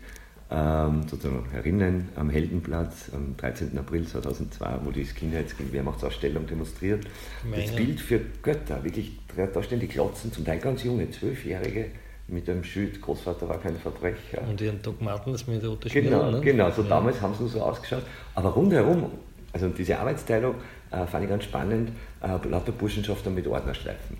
[0.49, 3.77] ähm, sozusagen herinnen am Heldenplatz am 13.
[3.77, 7.05] April 2002, wo die Skinheads gegen Wehrmachtsausstellung demonstriert.
[7.43, 7.63] Meine.
[7.63, 11.87] Das Bild für Götter, wirklich, da stehen die Klotzen, zum Teil ganz junge, Zwölfjährige,
[12.27, 14.41] mit einem Schild, Großvater war kein Verbrecher.
[14.49, 16.41] Und ihren Doc Martens mit der roten Genau, ne?
[16.41, 16.89] genau so ja.
[16.89, 18.03] damals haben sie so ausgeschaut.
[18.33, 19.11] Aber rundherum,
[19.53, 20.55] also diese Arbeitsteilung
[20.91, 24.17] äh, fand ich ganz spannend, äh, lauter Burschenschafter mit Ordnerstreifen.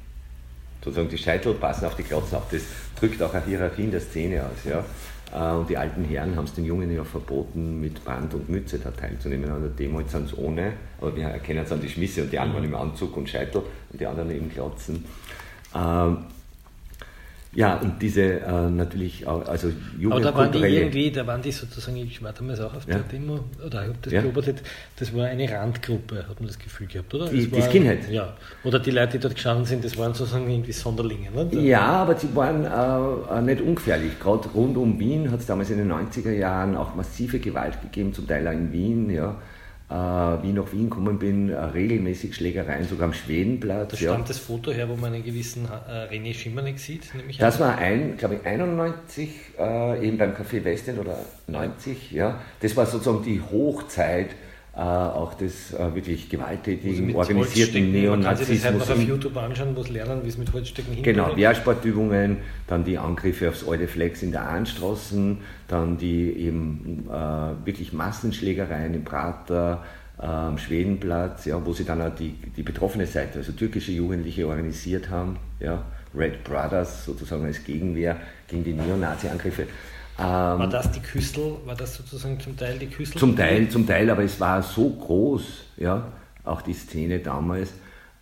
[0.83, 2.43] Sozusagen die Scheitel passen auf die Klotzen auf.
[2.51, 2.61] Das
[2.99, 4.63] drückt auch eine Hierarchie in der Szene aus.
[4.69, 4.85] Ja?
[5.33, 8.77] Äh, und die alten Herren haben es den Jungen ja verboten, mit Band und Mütze
[8.77, 9.49] da teilzunehmen.
[9.49, 12.31] An der Demo jetzt sind es ohne, aber wir erkennen es an die Schmisse und
[12.31, 15.03] die anderen im Anzug und Scheitel und die anderen eben Klotzen.
[15.75, 16.17] Ähm,
[17.55, 21.41] ja, und diese äh, natürlich auch, also Jugend Aber da waren die irgendwie, da waren
[21.41, 24.21] die sozusagen, ich war damals auch auf der Demo, oder ich habe das ja.
[24.21, 24.61] beobachtet,
[24.97, 27.29] das war eine Randgruppe, hat man das Gefühl gehabt, oder?
[27.29, 28.09] Die, war, die Skinhead.
[28.11, 28.33] Ja,
[28.65, 31.49] oder die Leute, die dort gestanden sind, das waren sozusagen irgendwie Sonderlinge, ne?
[31.61, 34.19] Ja, aber sie waren äh, nicht ungefährlich.
[34.19, 38.13] Gerade rund um Wien hat es damals in den 90er Jahren auch massive Gewalt gegeben,
[38.13, 39.54] zum Teil auch in Wien, ja äh,
[39.89, 43.91] wie ich nach Wien gekommen bin, äh, regelmäßig Schlägereien, sogar am Schwedenplatz.
[43.91, 44.27] Da stammt ja.
[44.27, 48.17] das Foto her, wo man einen gewissen äh, René Schimmernick sieht, nämlich Das war ein,
[48.17, 52.41] glaube ich, 91, äh, eben beim Café Westend oder 90, ja.
[52.61, 54.29] Das war sozusagen die Hochzeit
[54.75, 58.23] äh, auch des äh, wirklich gewalttätigen, organisierten Neonazismus.
[58.23, 60.93] Man kann sich das halt auf YouTube anschauen, wo es lernen, wie es mit Holzstecken
[60.93, 61.15] hingeht.
[61.15, 65.37] Genau, Wehrsportübungen, dann die Angriffe aufs alte Flex in der Ahnstraßen,
[65.69, 69.85] dann die eben äh, wirklich Massenschlägereien im Prater,
[70.19, 74.45] äh, am Schwedenplatz, ja, wo sie dann auch die, die betroffene Seite, also türkische Jugendliche
[74.45, 75.83] organisiert haben, ja,
[76.13, 79.67] Red Brothers sozusagen als Gegenwehr gegen die Neonazi-Angriffe.
[80.17, 83.19] Ähm, war das die Küstel, war das sozusagen zum Teil die Küstel?
[83.19, 85.43] Zum Teil, zum Teil, aber es war so groß,
[85.77, 86.07] ja,
[86.45, 87.71] auch die Szene damals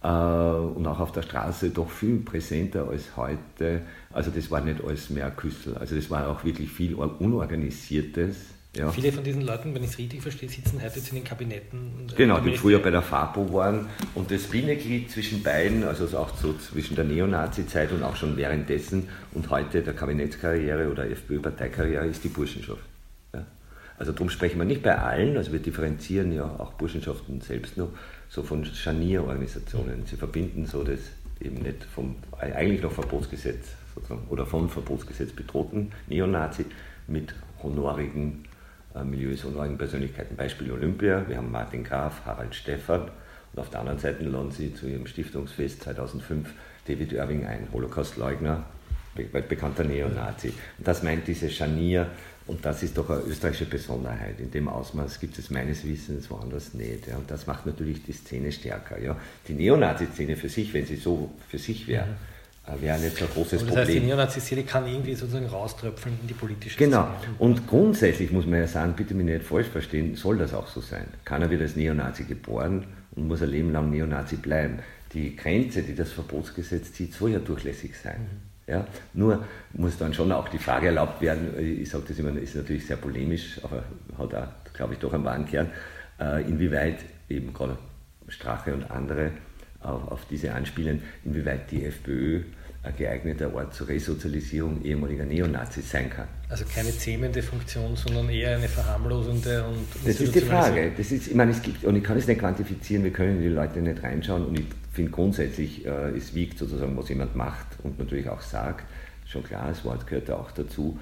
[0.02, 3.82] äh, und auch auf der Straße doch viel präsenter als heute.
[4.12, 8.92] Also das war nicht alles mehr Küstel, also das war auch wirklich viel Unorganisiertes ja.
[8.92, 12.08] Viele von diesen Leuten, wenn ich es richtig verstehe, sitzen heute jetzt in den Kabinetten.
[12.18, 13.88] Genau, die früher bei der FAPO waren.
[14.16, 19.10] Und das Bindeglied zwischen beiden, also auch so zwischen der Neonazi-Zeit und auch schon währenddessen
[19.34, 22.82] und heute der Kabinettskarriere oder FPÖ-Parteikarriere, ist die Burschenschaft.
[23.36, 23.46] Ja.
[24.00, 27.90] Also darum sprechen wir nicht bei allen, also wir differenzieren ja auch Burschenschaften selbst noch,
[28.28, 30.08] so von Scharnierorganisationen.
[30.08, 31.00] Sie verbinden so das
[31.40, 36.66] eben nicht vom, eigentlich noch Verbotsgesetz sozusagen, oder vom Verbotsgesetz bedrohten Neonazi
[37.08, 38.46] mit honorigen
[38.96, 40.36] äh, Milieus und neuen Persönlichkeiten.
[40.36, 43.10] Beispiel Olympia, wir haben Martin Graf, Harald Stephan
[43.54, 46.50] und auf der anderen Seite laden sie zu ihrem Stiftungsfest 2005
[46.88, 48.64] David Irving ein, Holocaustleugner,
[49.16, 50.50] bekannter Neonazi.
[50.78, 52.08] Und das meint diese Scharnier
[52.48, 54.40] und das ist doch eine österreichische Besonderheit.
[54.40, 57.08] In dem Ausmaß gibt es meines Wissens woanders nicht.
[57.08, 57.18] Ja.
[57.18, 59.00] Und das macht natürlich die Szene stärker.
[59.00, 59.16] Ja.
[59.48, 62.33] Die Neonazi-Szene für sich, wenn sie so für sich wäre, mhm
[62.80, 63.76] wäre nicht so ein großes das Problem.
[63.76, 67.08] Das heißt, die Neonazisierung kann irgendwie sozusagen rauströpfeln in die politische Genau.
[67.20, 67.36] Szene.
[67.40, 70.80] Und grundsätzlich muss man ja sagen, bitte mich nicht falsch verstehen, soll das auch so
[70.80, 71.06] sein.
[71.26, 74.80] Keiner wird als Neonazi geboren und muss ein Leben lang Neonazi bleiben.
[75.14, 78.22] Die Grenze, die das Verbotsgesetz zieht, soll ja durchlässig sein.
[78.22, 78.54] Mhm.
[78.74, 78.88] Ja?
[79.14, 82.86] Nur muss dann schon auch die Frage erlaubt werden, ich sage das immer, ist natürlich
[82.88, 83.84] sehr polemisch, aber
[84.18, 85.70] hat auch, glaube ich, doch einen wahren Kern,
[86.20, 87.00] äh, inwieweit
[87.30, 87.78] eben gerade
[88.30, 89.32] Strache und andere
[89.84, 92.42] auf, auf diese anspielen, inwieweit die FPÖ
[92.84, 96.28] ein geeigneter Ort zur Resozialisierung ehemaliger Neonazis sein kann.
[96.50, 100.92] Also keine zähmende Funktion, sondern eher eine verharmlosende und Das ist die Frage.
[100.98, 103.44] Das ist, ich meine, es gibt, und ich kann es nicht quantifizieren, wir können in
[103.44, 107.68] die Leute nicht reinschauen und ich finde grundsätzlich, äh, es wiegt sozusagen, was jemand macht
[107.84, 108.86] und natürlich auch sagt.
[109.26, 111.00] Schon klar, das Wort gehört da auch dazu.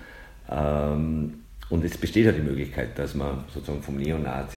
[0.49, 1.39] Ähm,
[1.69, 4.53] und es besteht ja die Möglichkeit, dass man sozusagen vom Neonazi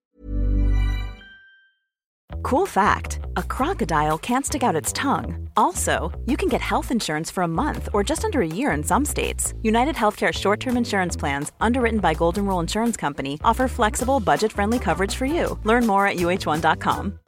[2.44, 5.48] Cool fact a crocodile can't stick out its tongue.
[5.57, 8.85] Also, you can get health insurance for a month or just under a year in
[8.85, 9.54] some states.
[9.62, 14.52] United Healthcare short term insurance plans, underwritten by Golden Rule Insurance Company, offer flexible, budget
[14.52, 15.59] friendly coverage for you.
[15.64, 17.18] Learn more at uh1.com.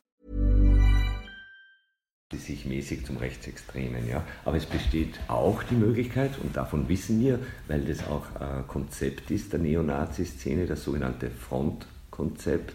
[2.35, 4.23] sich mäßig zum Rechtsextremen, ja.
[4.45, 9.31] Aber es besteht auch die Möglichkeit, und davon wissen wir, weil das auch ein Konzept
[9.31, 12.75] ist der Neonazi-Szene, das sogenannte Frontkonzept,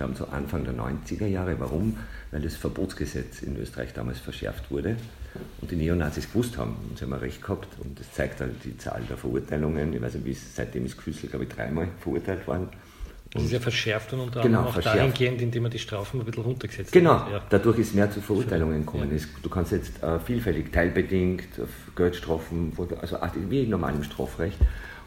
[0.00, 1.60] stammt so Anfang der 90er Jahre.
[1.60, 1.98] Warum?
[2.30, 4.96] Weil das Verbotsgesetz in Österreich damals verschärft wurde
[5.60, 8.78] und die Neonazis gewusst haben, und sie haben recht gehabt, und das zeigt halt die
[8.78, 9.92] Zahl der Verurteilungen.
[9.92, 12.68] Ich weiß nicht, wie es, seitdem ist Küssel, glaube ich, dreimal verurteilt worden.
[13.32, 16.44] Das ist ja verschärft und unter genau, auch dahingehend, indem man die Strafen ein bisschen
[16.44, 17.26] runtergesetzt genau, hat.
[17.26, 17.44] Genau, ja.
[17.50, 19.10] dadurch ist mehr zu Verurteilungen gekommen.
[19.14, 19.22] Ja.
[19.42, 22.72] Du kannst jetzt äh, vielfältig, teilbedingt, auf Geldstrafen,
[23.02, 23.18] also
[23.50, 24.56] wie normal im Strafrecht.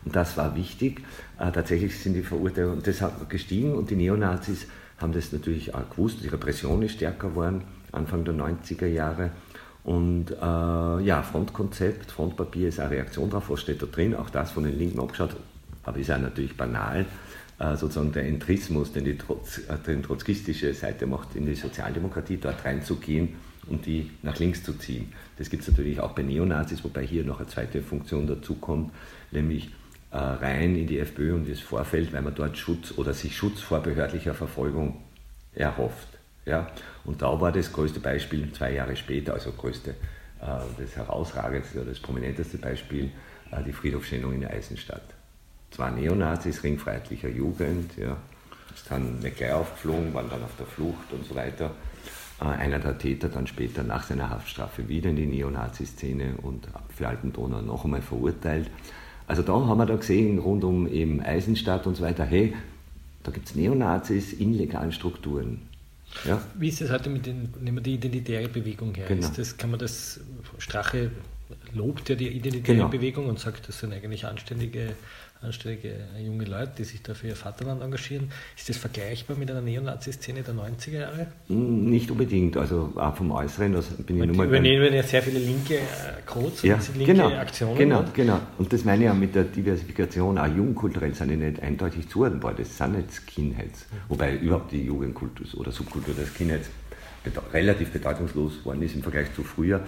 [0.06, 1.02] Und das war wichtig.
[1.40, 4.68] Äh, tatsächlich sind die Verurteilungen deshalb gestiegen und die Neonazis
[5.04, 6.24] haben das natürlich auch gewusst.
[6.24, 9.32] Die Repression ist stärker geworden, Anfang der 90er Jahre.
[9.84, 14.52] Und äh, ja, Frontkonzept, Frontpapier ist eine Reaktion darauf, was steht da drin, auch das
[14.52, 15.36] von den Linken abgeschaut,
[15.84, 17.06] aber ist ja natürlich banal,
[17.60, 22.64] äh, sozusagen der Entrismus, den die Trotz, äh, trotzkistische Seite macht, in die Sozialdemokratie dort
[22.64, 23.36] reinzugehen
[23.68, 25.12] und die nach links zu ziehen.
[25.38, 28.92] Das gibt es natürlich auch bei Neonazis, wobei hier noch eine zweite Funktion dazukommt,
[29.32, 29.83] nämlich äh,
[30.20, 33.80] rein in die FPÖ und das Vorfeld, weil man dort Schutz oder sich Schutz vor
[33.80, 35.02] behördlicher Verfolgung
[35.56, 36.08] erhofft.
[36.46, 36.68] Ja?
[37.06, 40.46] Und da war das größte Beispiel zwei Jahre später, also größte, äh,
[40.78, 43.12] das herausragendste oder das prominenteste Beispiel,
[43.52, 45.04] äh, die Friedhofschändung in Eisenstadt.
[45.72, 48.18] Zwei Neonazis, ringfreiheitlicher Jugend, ja,
[48.74, 51.72] ist dann nicht gleich aufgeflogen, waren dann auf der Flucht und so weiter.
[52.42, 57.08] Äh, einer der Täter dann später nach seiner Haftstrafe wieder in die Neonazi-Szene und für
[57.08, 58.70] Alten-Donau noch einmal verurteilt.
[59.28, 62.54] Also da haben wir da gesehen, rund um eben Eisenstadt und so weiter, hey,
[63.24, 65.62] da gibt es Neonazis in legalen Strukturen.
[66.26, 66.42] Ja?
[66.56, 69.06] Wie ist das heute mit den, nehmen wir die identitäre Bewegung her?
[69.08, 69.28] Genau.
[69.36, 70.20] Das, kann man das,
[70.58, 71.12] Strache
[71.74, 72.90] lobt ja die identitäre genau.
[72.90, 74.96] Bewegung und sagt, das sind eigentlich anständige
[75.44, 78.32] anständige junge Leute, die sich da für ihr Vaterland engagieren.
[78.58, 81.28] Ist das vergleichbar mit einer Neonazi-Szene der 90er Jahre?
[81.48, 83.74] Hm, nicht unbedingt, also auch vom Äußeren.
[83.74, 85.80] Das bin ich nur mal übernehmen ja sehr viele linke äh,
[86.26, 87.78] Codes ja, linke genau, Aktionen.
[87.78, 88.14] Genau, hat.
[88.14, 88.40] genau.
[88.58, 92.54] Und das meine ich ja mit der Diversifikation, auch jugendkulturell sind die nicht eindeutig zuordnenbar.
[92.54, 93.86] Das sind nicht Skinheads.
[93.92, 93.96] Mhm.
[94.10, 96.70] Wobei überhaupt die Jugendkultur oder Subkultur des Skinheads
[97.54, 99.86] relativ bedeutungslos worden ist im Vergleich zu früher.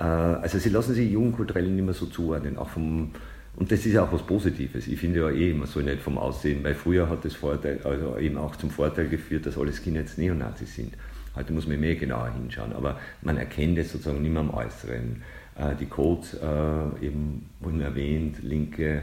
[0.00, 3.10] Äh, also sie lassen sich jugendkulturell nicht mehr so zuordnen, auch vom
[3.56, 4.86] und das ist ja auch was Positives.
[4.86, 8.16] Ich finde ja eh, man soll nicht vom Aussehen, weil früher hat das Vorteil, also
[8.16, 10.94] eben auch zum Vorteil geführt, dass alle Skinheads Neonazis sind.
[11.34, 15.22] Heute muss man mehr genauer hinschauen, aber man erkennt es sozusagen nicht mehr am Äußeren.
[15.58, 19.02] Äh, die Codes äh, eben wurden erwähnt, linke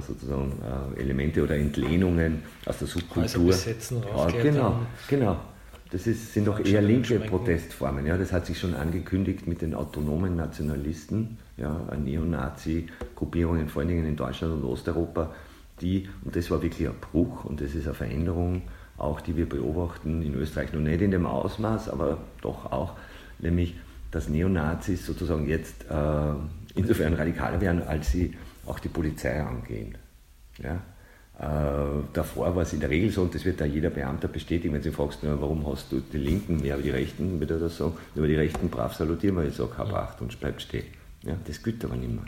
[0.00, 0.54] sozusagen
[0.96, 3.52] Elemente oder Entlehnungen aus der Subkultur.
[3.52, 3.70] Also
[4.16, 5.36] ja, genau, genau.
[5.90, 8.06] Das ist, sind doch eher linke Protestformen.
[8.06, 14.06] Ja, das hat sich schon angekündigt mit den autonomen Nationalisten, ja, Neonazi-Gruppierungen, vor allen Dingen
[14.06, 15.34] in Deutschland und Osteuropa,
[15.80, 18.62] die, und das war wirklich ein Bruch und das ist eine Veränderung,
[18.98, 22.94] auch die wir beobachten in Österreich, noch nicht in dem Ausmaß, aber doch auch,
[23.38, 23.74] nämlich,
[24.10, 26.32] dass Neonazis sozusagen jetzt äh,
[26.74, 28.36] insofern radikaler werden, als sie
[28.66, 29.96] auch die Polizei angehen.
[30.62, 30.80] Ja?
[31.40, 31.44] Äh,
[32.12, 34.82] davor war es in der Regel so, und das wird da jeder Beamter bestätigen, wenn
[34.82, 37.94] sie fragst, warum hast du die Linken mehr, aber die Rechten, wird er das sagen,
[38.14, 40.84] über die Rechten brav salutieren wir, ich sage, hab acht und bleibt stehen.
[41.22, 42.24] Ja, das gilt aber nicht mehr.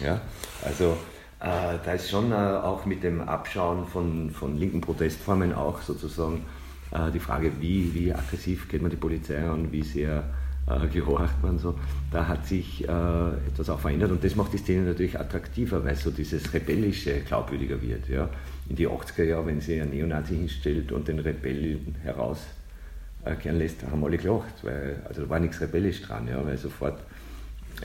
[0.00, 0.20] Ja,
[0.64, 0.96] also
[1.40, 6.44] äh, da ist schon äh, auch mit dem Abschauen von, von linken Protestformen auch sozusagen
[6.92, 10.22] äh, die Frage, wie, wie aggressiv geht man die Polizei an, wie sehr
[10.66, 11.74] äh, gehorcht man so.
[12.10, 15.96] Da hat sich äh, etwas auch verändert und das macht die Szene natürlich attraktiver, weil
[15.96, 18.08] so dieses Rebellische glaubwürdiger wird.
[18.08, 18.28] Ja.
[18.68, 24.04] In die 80er Jahre, wenn sie einen Neonazi hinstellt und den Rebellen herauskehren lässt, haben
[24.04, 26.98] alle gelacht, weil also da war nichts rebellisch dran, ja, weil sofort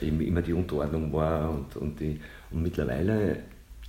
[0.00, 2.18] immer die Unterordnung war und, und, die,
[2.50, 3.36] und mittlerweile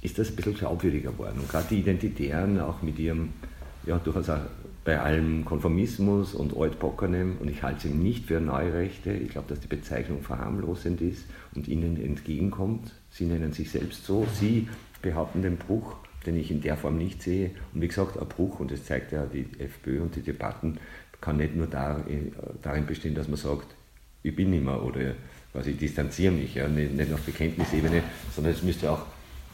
[0.01, 1.39] ist das ein bisschen glaubwürdiger geworden.
[1.39, 3.29] Und gerade die Identitären auch mit ihrem,
[3.85, 4.39] ja, durchaus auch
[4.85, 9.47] bei allem Konformismus und Altbockernem, und ich halte sie nicht für neue Rechte, ich glaube,
[9.49, 11.25] dass die Bezeichnung verharmlosend ist
[11.55, 12.91] und ihnen entgegenkommt.
[13.09, 14.67] Sie nennen sich selbst so, sie
[15.01, 17.51] behaupten den Bruch, den ich in der Form nicht sehe.
[17.73, 20.77] Und wie gesagt, ein Bruch, und das zeigt ja die FPÖ und die Debatten,
[21.21, 23.67] kann nicht nur darin bestehen, dass man sagt,
[24.23, 25.15] ich bin mehr oder
[25.53, 28.03] quasi ich distanziere mich, ja, nicht, nicht auf Bekenntnisebene,
[28.35, 29.05] sondern es müsste auch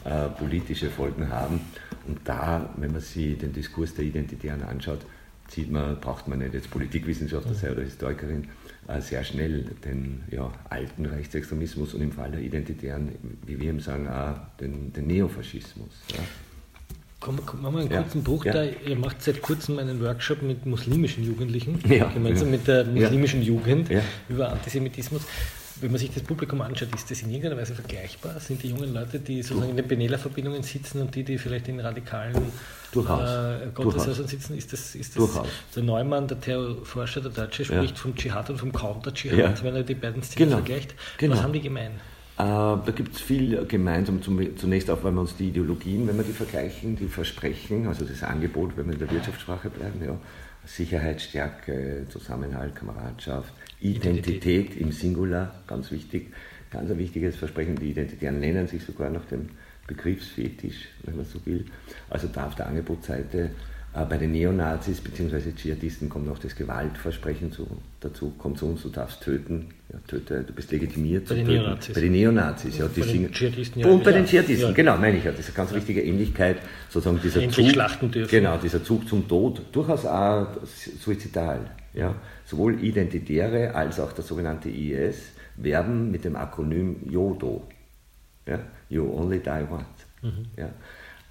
[0.04, 1.60] äh, politische Folgen haben.
[2.08, 5.00] Und da, wenn man sich den Diskurs der Identitären anschaut,
[5.50, 8.48] sieht man, braucht man nicht jetzt Politikwissenschaftler sein oder Historikerin,
[8.88, 13.10] äh, sehr schnell den ja, alten Rechtsextremismus und im Fall der Identitären,
[13.46, 15.90] wie wir eben sagen, auch den, den Neofaschismus.
[16.12, 16.18] Ja.
[17.18, 18.52] Komm, komm, machen wir einen kurzen ja, Bruch ja.
[18.52, 18.64] da.
[18.64, 23.90] Ihr macht seit kurzem einen Workshop mit muslimischen Jugendlichen, ja, gemeinsam mit der muslimischen Jugend
[24.28, 25.22] über Antisemitismus
[25.80, 28.38] wenn man sich das Publikum anschaut, ist das in irgendeiner Weise vergleichbar?
[28.40, 31.80] Sind die jungen Leute, die sozusagen in den Benela-Verbindungen sitzen und die, die vielleicht in
[31.80, 35.40] radikalen äh, Gotteshäusern sitzen, ist das, ist das
[35.74, 38.02] der Neumann, der Terrorforscher, der Deutsche, spricht ja.
[38.02, 39.54] vom Dschihad und vom Counter-Dschihad, ja.
[39.62, 40.56] wenn er die beiden Szenen genau.
[40.58, 40.94] vergleicht.
[41.18, 41.34] Genau.
[41.34, 41.92] Was haben die gemein?
[42.38, 44.20] Äh, da gibt es viel gemeinsam.
[44.22, 48.22] Zunächst auch, wenn wir uns die Ideologien, wenn wir die vergleichen, die Versprechen, also das
[48.22, 50.16] Angebot, wenn wir in der Wirtschaftssprache bleiben, ja,
[50.64, 56.28] Sicherheit, Stärke, Zusammenhalt, Kameradschaft, Identität im Singular, ganz wichtig,
[56.70, 57.76] ganz ein wichtiges Versprechen.
[57.76, 59.48] Die Identitären nennen sich sogar nach dem
[59.86, 61.64] Begriffsfetisch, wenn man so will.
[62.08, 63.50] Also da auf der Angebotsseite
[63.92, 65.50] Äh, bei den Neonazis bzw.
[65.56, 67.66] Dschihadisten kommt noch das Gewaltversprechen zu,
[67.98, 71.46] dazu, kommt zu uns, du darfst töten, ja, töte, du bist legitimiert bei zu den
[71.46, 71.58] töten.
[71.64, 71.94] Neonazis.
[71.96, 72.86] Bei den Neonazis, ja.
[72.86, 74.72] Die bei den Dschihadisten ja und bei den Dschihadisten, Ja.
[74.74, 75.32] genau, meine ich ja.
[75.32, 76.58] Das ist eine ganz wichtige Ähnlichkeit,
[76.88, 77.74] sozusagen dieser Endlich Zug.
[77.74, 78.30] schlachten dürfen.
[78.30, 80.46] Genau, dieser Zug zum Tod, durchaus auch
[81.00, 81.58] suizidal.
[81.92, 82.14] Ja.
[82.50, 85.18] Sowohl Identitäre als auch der sogenannte IS
[85.54, 87.62] werben mit dem Akronym YODO.
[88.44, 88.58] Ja?
[88.88, 89.86] You only die once.
[90.20, 90.46] Mhm.
[90.56, 90.70] Ja?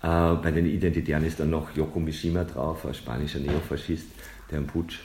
[0.02, 4.08] Äh, bei den Identitären ist dann noch Yoko Mishima drauf, ein spanischer Neofaschist,
[4.50, 5.00] der einen Putsch.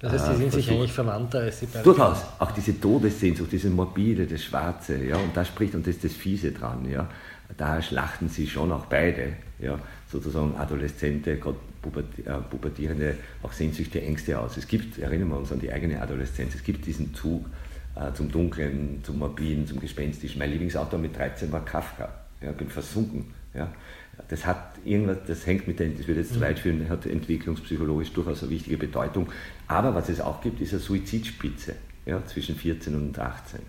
[0.00, 1.84] Das heißt, die äh, sind sich eigentlich verwandter als die beiden.
[1.84, 6.04] Durchaus, auch diese Todessehnsucht, dieses Morbide, das Schwarze, ja, und da spricht, und das ist
[6.04, 7.10] das Fiese dran, ja,
[7.58, 9.78] da schlachten sie schon auch beide, ja,
[10.10, 11.40] sozusagen Adoleszente, äh,
[11.80, 14.56] Pubertierende, auch Sehnsüchte, Ängste aus.
[14.56, 17.46] Es gibt, erinnern wir uns an die eigene Adoleszenz, es gibt diesen Zug
[17.94, 20.38] äh, zum Dunklen, zum Morbiden, zum Gespenstischen.
[20.38, 22.08] Mein Lieblingsautor mit 13 war Kafka,
[22.40, 23.72] ja, bin versunken, ja.
[24.26, 28.12] Das hat irgendwas, das hängt mit der, das würde jetzt zu weit führen, hat entwicklungspsychologisch
[28.12, 29.28] durchaus eine wichtige Bedeutung.
[29.68, 33.60] Aber was es auch gibt, ist eine Suizidspitze ja, zwischen 14 und 18.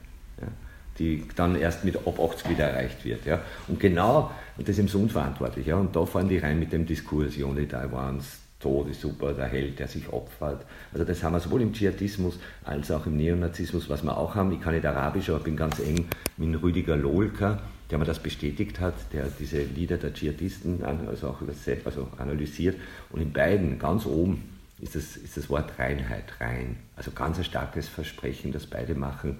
[1.00, 3.26] Die dann erst mit ab 80 wieder erreicht wird.
[3.26, 3.40] Ja.
[3.68, 5.66] Und genau, und das ist eben so unverantwortlich.
[5.66, 9.46] Ja, und da fahren die rein mit dem Diskurs, Joni Taiwans, Tod ist super, der
[9.46, 10.66] Held, der sich opfert.
[10.92, 14.52] Also das haben wir sowohl im Dschihadismus als auch im Neonazismus, was wir auch haben.
[14.52, 18.82] Ich kann nicht Arabisch, aber bin ganz eng mit Rüdiger Lohlka, der mir das bestätigt
[18.82, 22.76] hat, der diese Lieder der Dschihadisten also auch übersetzt, also analysiert.
[23.12, 24.44] Und in beiden, ganz oben,
[24.82, 26.78] ist das, ist das Wort Reinheit, rein.
[26.98, 29.40] Also ganz ein starkes Versprechen, das beide machen.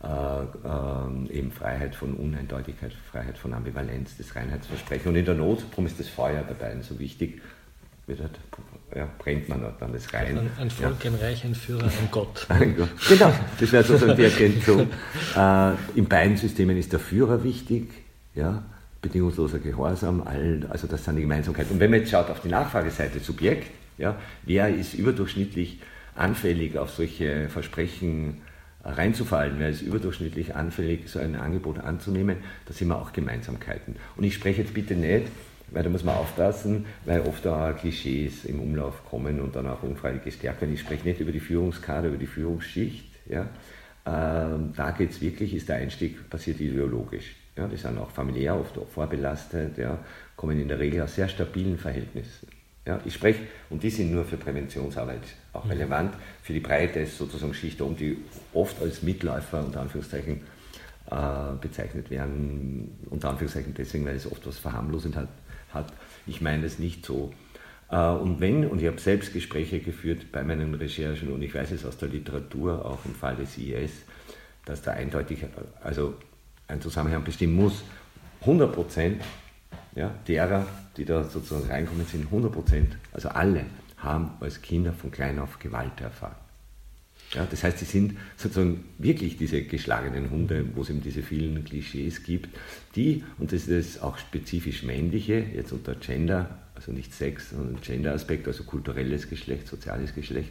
[0.00, 5.08] Äh, ähm, eben Freiheit von Uneindeutigkeit, Freiheit von Ambivalenz, das Reinheitsversprechen.
[5.08, 7.42] Und in der Not, darum ist das Feuer bei beiden so wichtig,
[8.06, 8.38] wird halt,
[8.94, 10.38] ja, brennt man dann das rein.
[10.38, 12.46] Ein, ein Volk, ein Reich, ein Führer, ein Gott.
[13.08, 14.88] Genau, das wäre sozusagen die Ergänzung.
[15.36, 17.90] Äh, in beiden Systemen ist der Führer wichtig,
[18.36, 18.62] ja,
[19.02, 21.72] bedingungsloser Gehorsam, all, also das sind die Gemeinsamkeiten.
[21.72, 23.68] Und wenn man jetzt schaut auf die Nachfrageseite Subjekt,
[23.98, 25.80] ja, wer ist überdurchschnittlich
[26.14, 28.42] anfällig auf solche Versprechen
[28.96, 33.96] reinzufallen, wer ist überdurchschnittlich anfällig, so ein Angebot anzunehmen, da sind wir auch Gemeinsamkeiten.
[34.16, 35.26] Und ich spreche jetzt bitte nicht,
[35.70, 39.82] weil da muss man aufpassen, weil oft auch Klischees im Umlauf kommen und dann auch
[39.82, 40.74] unfreiwillig gestärkt werden.
[40.74, 43.06] Ich spreche nicht über die Führungskader, über die Führungsschicht.
[43.28, 43.48] Ja.
[44.06, 47.36] Ähm, da geht es wirklich, ist der Einstieg passiert ideologisch.
[47.56, 47.66] Ja.
[47.66, 49.98] Die sind auch familiär oft vorbelastet, ja,
[50.36, 52.48] kommen in der Regel aus sehr stabilen Verhältnissen.
[52.86, 55.20] Ja, ich spreche, und die sind nur für Präventionsarbeit
[55.52, 58.18] auch relevant, für die Breite ist sozusagen Schicht um, die
[58.52, 60.42] oft als Mitläufer unter Anführungszeichen
[61.10, 61.16] äh,
[61.60, 65.28] bezeichnet werden, unter Anführungszeichen deswegen, weil es oft was verharmlosend hat.
[65.72, 65.92] hat.
[66.26, 67.32] Ich meine das nicht so.
[67.90, 71.70] Äh, und wenn, und ich habe selbst Gespräche geführt bei meinen Recherchen und ich weiß
[71.70, 73.92] es aus der Literatur, auch im Fall des IS,
[74.64, 75.46] dass da eindeutig
[75.82, 76.14] also
[76.66, 77.82] ein Zusammenhang bestehen muss.
[78.42, 79.22] 100 Prozent
[79.96, 83.64] ja, derer, die da sozusagen reinkommen, sind 100 Prozent, also alle,
[83.98, 86.36] haben als Kinder von klein auf Gewalt erfahren.
[87.34, 91.62] Ja, das heißt, sie sind sozusagen wirklich diese geschlagenen Hunde, wo es eben diese vielen
[91.64, 92.48] Klischees gibt,
[92.96, 98.46] die, und das ist auch spezifisch männliche, jetzt unter Gender, also nicht Sex, sondern Gender-Aspekt,
[98.46, 100.50] also kulturelles Geschlecht, soziales Geschlecht,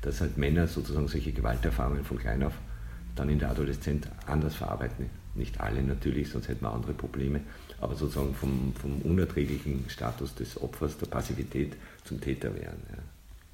[0.00, 2.54] dass halt Männer sozusagen solche Gewalterfahrungen von klein auf
[3.16, 5.08] dann in der Adoleszenz anders verarbeiten.
[5.34, 7.40] Nicht alle natürlich, sonst hätten wir andere Probleme,
[7.80, 11.74] aber sozusagen vom, vom unerträglichen Status des Opfers, der Passivität
[12.04, 12.82] zum Täter werden.
[12.90, 13.02] Ja.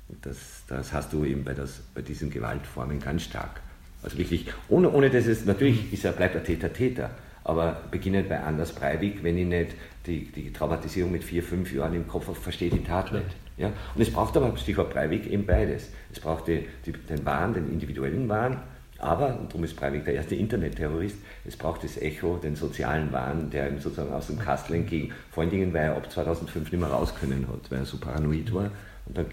[0.09, 3.61] Und das, das hast du eben bei, das, bei diesen Gewaltformen ganz stark.
[4.03, 7.11] Also wirklich, ohne, ohne dass es, natürlich ist er, bleibt er Täter Täter,
[7.45, 9.75] aber beginnend bei Anders Breivik, wenn ich nicht
[10.07, 13.27] die, die Traumatisierung mit vier, fünf Jahren im Kopf habe, verstehe die Tat nicht.
[13.57, 13.73] Ja?
[13.95, 15.91] Und es braucht aber, Stichwort Breivik, eben beides.
[16.13, 18.63] Es braucht die, die, den Wahn, den individuellen Wahn,
[19.01, 23.51] aber, und darum ist Breivik der erste Internetterrorist, es braucht das Echo, den sozialen Wahn,
[23.51, 26.81] der ihm sozusagen aus dem Kastel entgegen, vor allen Dingen, weil er ab 2005 nicht
[26.81, 28.71] mehr raus können hat, weil er so paranoid war.
[29.07, 29.27] Und dann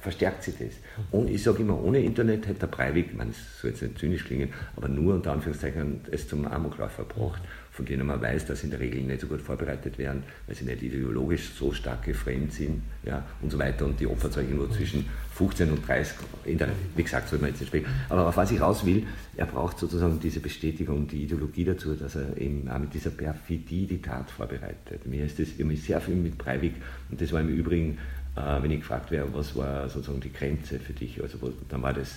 [0.00, 0.74] verstärkt sie das.
[1.10, 4.52] Und ich sage immer, ohne Internet hätte der Breivik, man soll jetzt nicht zynisch klingen,
[4.76, 7.42] aber nur unter Anführungszeichen es zum Amokläufer gebracht,
[7.78, 10.56] von denen man weiß, dass sie in der Regel nicht so gut vorbereitet werden, weil
[10.56, 14.68] sie nicht ideologisch so stark geframed sind ja, und so weiter und die Opferzeuge nur
[14.72, 17.86] zwischen 15 und 30, in der, wie gesagt, soll man jetzt nicht sprechen.
[18.08, 19.06] Aber auf was ich raus will,
[19.36, 23.86] er braucht sozusagen diese Bestätigung, die Ideologie dazu, dass er eben auch mit dieser Perfidie
[23.86, 25.06] die Tat vorbereitet.
[25.06, 26.74] Mir ist das immer sehr viel mit Breivik
[27.12, 27.98] und das war im Übrigen
[28.34, 31.92] äh, wenn ich gefragt wäre, was war sozusagen die Grenze für dich, also dann war
[31.92, 32.10] das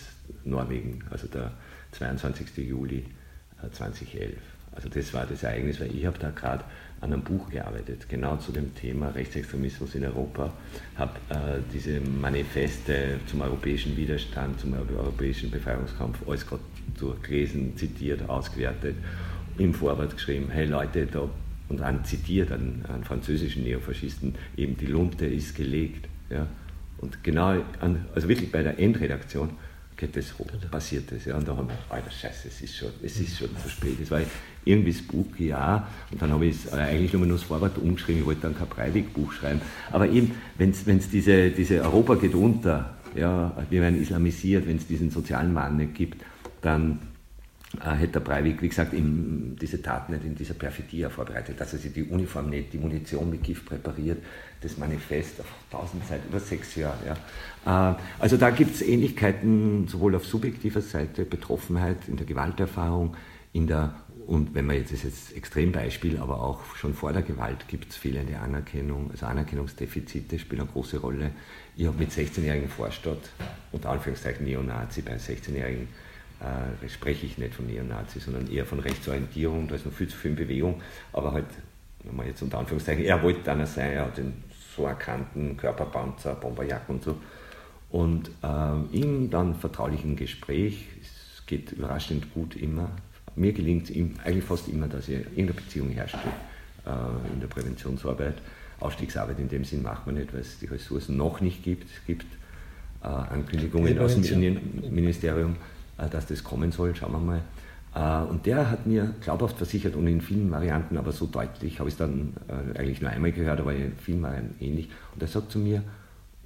[0.43, 1.51] Norwegen, also der
[1.91, 2.57] 22.
[2.57, 3.05] Juli
[3.63, 4.50] äh, 2011.
[4.73, 6.63] Also das war das Ereignis, weil ich habe da gerade
[7.01, 10.53] an einem Buch gearbeitet, genau zu dem Thema Rechtsextremismus in Europa,
[10.95, 16.61] habe äh, diese Manifeste zum europäischen Widerstand, zum europäischen Befreiungskampf, alles gerade
[16.97, 18.95] durchgelesen, zitiert, ausgewertet,
[19.57, 21.27] im Vorwort geschrieben, hey Leute, da
[21.71, 26.09] und dann zitiert an, an französischen Neofaschisten, eben die Lunte ist gelegt.
[26.29, 26.45] Ja?
[26.97, 29.51] Und genau, an, also wirklich bei der Endredaktion
[30.07, 31.25] das hoch, passiert das.
[31.25, 33.97] Ja, und da haben wir, alter Scheiße, es ist schon, es ist schon zu spät.
[34.01, 34.21] Es war
[34.65, 35.87] irgendwie spooky, ja.
[36.11, 38.67] Und dann habe ich es äh, eigentlich nur das Vorwort umgeschrieben, ich wollte dann kein
[38.67, 39.61] Breivik-Buch schreiben.
[39.91, 44.87] Aber eben, wenn es diese, diese Europa geht unter, ja, wir werden islamisiert, wenn es
[44.87, 46.21] diesen sozialen Mann nicht gibt,
[46.61, 46.99] dann
[47.79, 51.79] hätte der Breivik, wie gesagt, in, diese Taten nicht in dieser Perfidie vorbereitet, dass er
[51.79, 54.21] sich die Uniform nicht, die Munition mit Gift präpariert,
[54.61, 56.97] das Manifest auf tausend Seiten, über sechs Jahre.
[57.65, 57.91] Ja.
[57.91, 63.15] Äh, also da gibt es Ähnlichkeiten sowohl auf subjektiver Seite, Betroffenheit in der Gewalterfahrung,
[63.53, 63.95] in der
[64.27, 67.97] und wenn man jetzt, das jetzt Extrembeispiel, aber auch schon vor der Gewalt gibt es
[67.97, 71.31] fehlende Anerkennung, also Anerkennungsdefizite spielen eine große Rolle.
[71.75, 73.29] Ich habe mit 16-jährigen Vorstadt,
[73.71, 75.87] unter Anführungszeichen Neonazi, bei 16-jährigen
[76.41, 80.17] äh, spreche ich nicht von Neonazis, sondern eher von Rechtsorientierung, da ist noch viel zu
[80.17, 80.81] viel in Bewegung,
[81.13, 81.45] aber halt,
[82.03, 84.33] nochmal jetzt unter Anführungszeichen, er wollte einer sein, er hat den
[84.75, 87.17] so erkannten Körperpanzer, Bomberjacken und so.
[87.89, 92.89] Und äh, ihm dann vertraulich im Gespräch, es geht überraschend gut immer,
[93.35, 97.47] mir gelingt es eigentlich fast immer, dass ich in der Beziehung herrscht, äh, in der
[97.47, 98.35] Präventionsarbeit.
[98.79, 101.85] Ausstiegsarbeit in dem Sinn macht man nicht, weil es die Ressourcen noch nicht gibt.
[101.85, 102.25] Es gibt
[103.03, 105.55] äh, Ankündigungen aus dem Innenministerium,
[105.97, 107.41] dass das kommen soll, schauen wir mal.
[107.93, 111.89] Äh, und der hat mir glaubhaft versichert und in vielen Varianten, aber so deutlich, habe
[111.89, 114.89] ich es dann äh, eigentlich nur einmal gehört, aber in vielen Varianten ähnlich.
[115.13, 115.83] Und er sagt zu mir,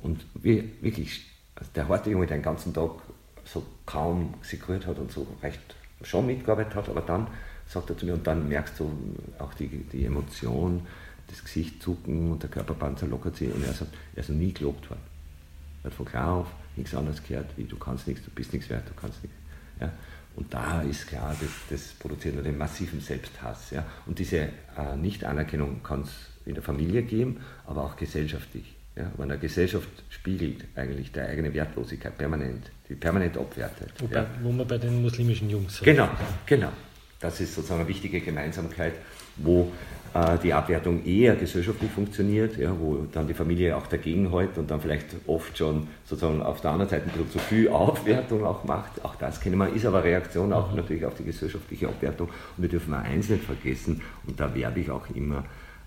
[0.01, 1.25] und wirklich,
[1.55, 2.91] also der harte Junge, der den ganzen Tag
[3.43, 5.59] so kaum sich hat und so recht
[6.01, 7.27] schon mitgearbeitet hat, aber dann
[7.67, 8.91] sagt er zu mir, und dann merkst du
[9.39, 10.81] auch die, die Emotion,
[11.27, 14.53] das Gesicht zucken und der Körperpanzer lockert sich und er sagt, er ist noch nie
[14.53, 15.01] gelobt worden.
[15.83, 18.69] Er hat von klar auf nichts anderes gehört, wie du kannst nichts, du bist nichts
[18.69, 19.37] wert, du kannst nichts.
[19.79, 19.91] Ja.
[20.35, 23.71] Und da ist klar, das, das produziert einen massiven Selbsthass.
[23.71, 23.85] Ja.
[24.05, 26.11] Und diese äh, Nicht-Anerkennung kann es
[26.45, 28.75] in der Familie geben, aber auch gesellschaftlich.
[28.95, 29.11] Ja.
[29.17, 33.93] Wenn eine Gesellschaft spiegelt eigentlich der eigene Wertlosigkeit permanent, die permanent abwertet.
[33.99, 34.27] Wobei, ja.
[34.41, 35.81] Wo man bei den muslimischen Jungs.
[35.81, 36.09] Genau,
[36.45, 36.71] genau.
[37.19, 38.93] Das ist sozusagen eine wichtige Gemeinsamkeit,
[39.37, 39.71] wo
[40.41, 44.79] die Abwertung eher gesellschaftlich funktioniert, ja, wo dann die Familie auch dagegen hält und dann
[44.79, 49.03] vielleicht oft schon sozusagen auf der anderen Seite ein bisschen zu viel Aufwertung auch macht.
[49.03, 50.77] Auch das kennen wir, ist aber Reaktion auch mhm.
[50.77, 52.29] natürlich auf die gesellschaftliche Abwertung.
[52.29, 55.43] Und wir dürfen eins nicht vergessen, und da werbe ich auch immer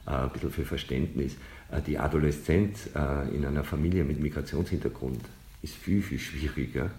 [0.07, 1.37] äh, ein bisschen für Verständnis,
[1.71, 5.21] äh, die Adoleszenz äh, in einer Familie mit Migrationshintergrund
[5.63, 6.91] ist viel, viel schwieriger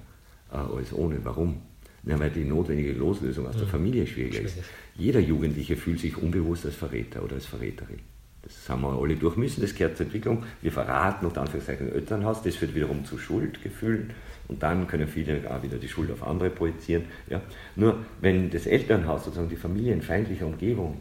[0.52, 1.24] äh, als ohne.
[1.24, 1.62] Warum?
[2.04, 3.72] Ja, weil die notwendige Loslösung aus der mhm.
[3.72, 4.58] Familie schwieriger ist.
[4.96, 8.00] Jeder Jugendliche fühlt sich unbewusst als Verräter oder als Verräterin.
[8.42, 10.44] Das haben wir alle durch müssen, das gehört zur Entwicklung.
[10.62, 14.12] Wir verraten unter Anführungszeichen Elternhaus, das führt wiederum zu Schuldgefühlen
[14.48, 17.04] und dann können viele auch wieder die Schuld auf andere projizieren.
[17.30, 17.42] Ja.
[17.76, 20.98] Nur wenn das Elternhaus, sozusagen die familienfeindliche Umgebung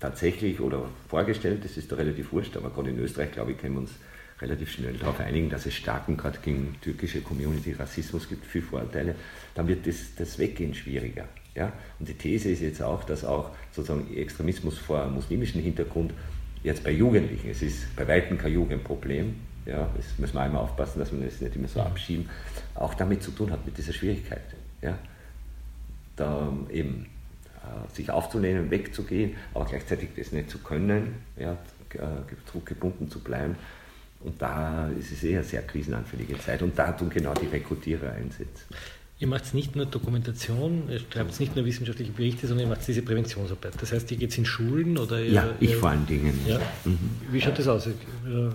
[0.00, 3.74] tatsächlich oder vorgestellt, das ist da relativ wurscht, aber gerade in Österreich, glaube ich, können
[3.74, 3.92] wir uns
[4.42, 9.14] relativ schnell darauf einigen, dass es starken, gerade gegen türkische Community, Rassismus gibt, viele Vorurteile,
[9.54, 11.28] dann wird das, das Weggehen schwieriger.
[11.54, 11.72] Ja?
[11.98, 16.12] Und die These ist jetzt auch, dass auch sozusagen Extremismus vor muslimischem Hintergrund
[16.62, 19.34] jetzt bei Jugendlichen, es ist bei weitem kein Jugendproblem,
[19.64, 22.28] ja, das müssen wir einmal aufpassen, dass wir das nicht immer so abschieben,
[22.74, 24.42] auch damit zu tun hat, mit dieser Schwierigkeit.
[24.80, 24.98] Ja?
[26.16, 27.06] Da eben
[27.62, 31.56] äh, sich aufzunehmen, wegzugehen, aber gleichzeitig das nicht zu können, ja,
[32.46, 33.56] zurückgebunden zu bleiben.
[34.24, 38.66] Und da ist es eher sehr krisenanfällige Zeit und da tun genau die Rekrutierer einsetzen.
[39.18, 43.02] Ihr macht nicht nur Dokumentation, ihr schreibt nicht nur wissenschaftliche Berichte, sondern ihr macht diese
[43.02, 43.74] Präventionsarbeit.
[43.80, 46.36] Das heißt, ihr geht in Schulen oder ihr, Ja, ich ihr, vor allen Dingen.
[46.44, 46.58] Ja.
[46.84, 46.98] Mhm.
[47.30, 47.88] Wie schaut das aus?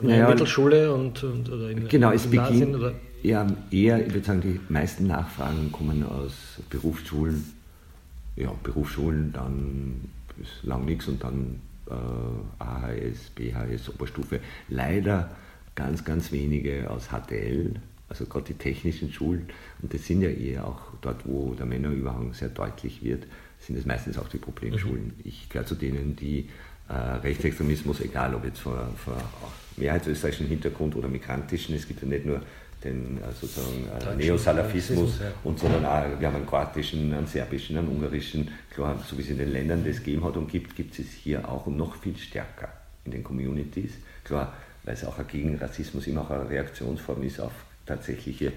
[0.01, 2.93] Naja, Mittelschule und, und oder in Genau, es beginnt oder?
[3.23, 6.33] Ja, eher, ich würde sagen, die meisten Nachfragen kommen aus
[6.69, 7.45] Berufsschulen.
[8.35, 10.01] Ja, Berufsschulen, dann
[10.41, 11.93] ist lang nichts und dann äh,
[12.61, 14.41] AHS, BHS, Oberstufe.
[14.67, 15.29] Leider
[15.77, 17.75] ganz, ganz wenige aus HTL,
[18.09, 19.47] also gerade die technischen Schulen.
[19.81, 23.23] Und das sind ja eher auch dort, wo der Männerüberhang sehr deutlich wird,
[23.59, 25.05] sind es meistens auch die Problemschulen.
[25.05, 25.23] Mhm.
[25.23, 26.49] Ich gehöre zu denen, die
[26.89, 29.13] äh, Rechtsextremismus, egal ob jetzt von, von
[29.77, 32.41] mehrheitsösterreichischen Hintergrund oder migrantischen, es gibt ja nicht nur
[32.83, 35.31] den äh, sozusagen äh, Neosalafismus ja.
[35.43, 39.29] und sondern auch, wir haben einen kroatischen, einen serbischen, einen ungarischen, klar, so wie es
[39.29, 42.17] in den Ländern das gegeben hat und gibt, gibt es hier auch und noch viel
[42.17, 42.69] stärker
[43.05, 43.91] in den Communities.
[44.23, 44.53] Klar,
[44.87, 47.51] weil es auch gegen Rassismus immer auch eine Reaktionsform ist auf
[47.85, 48.53] tatsächliche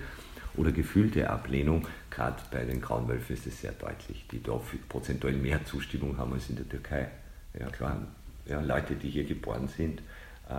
[0.57, 1.89] oder gefühlte Ablehnung.
[2.09, 4.59] Gerade bei den Grauen Wölfen ist es sehr deutlich, die da
[4.89, 7.09] prozentuell mehr Zustimmung haben als in der Türkei.
[7.59, 8.01] Ja, klar,
[8.47, 10.03] ja, Leute, die hier geboren sind,
[10.49, 10.53] äh,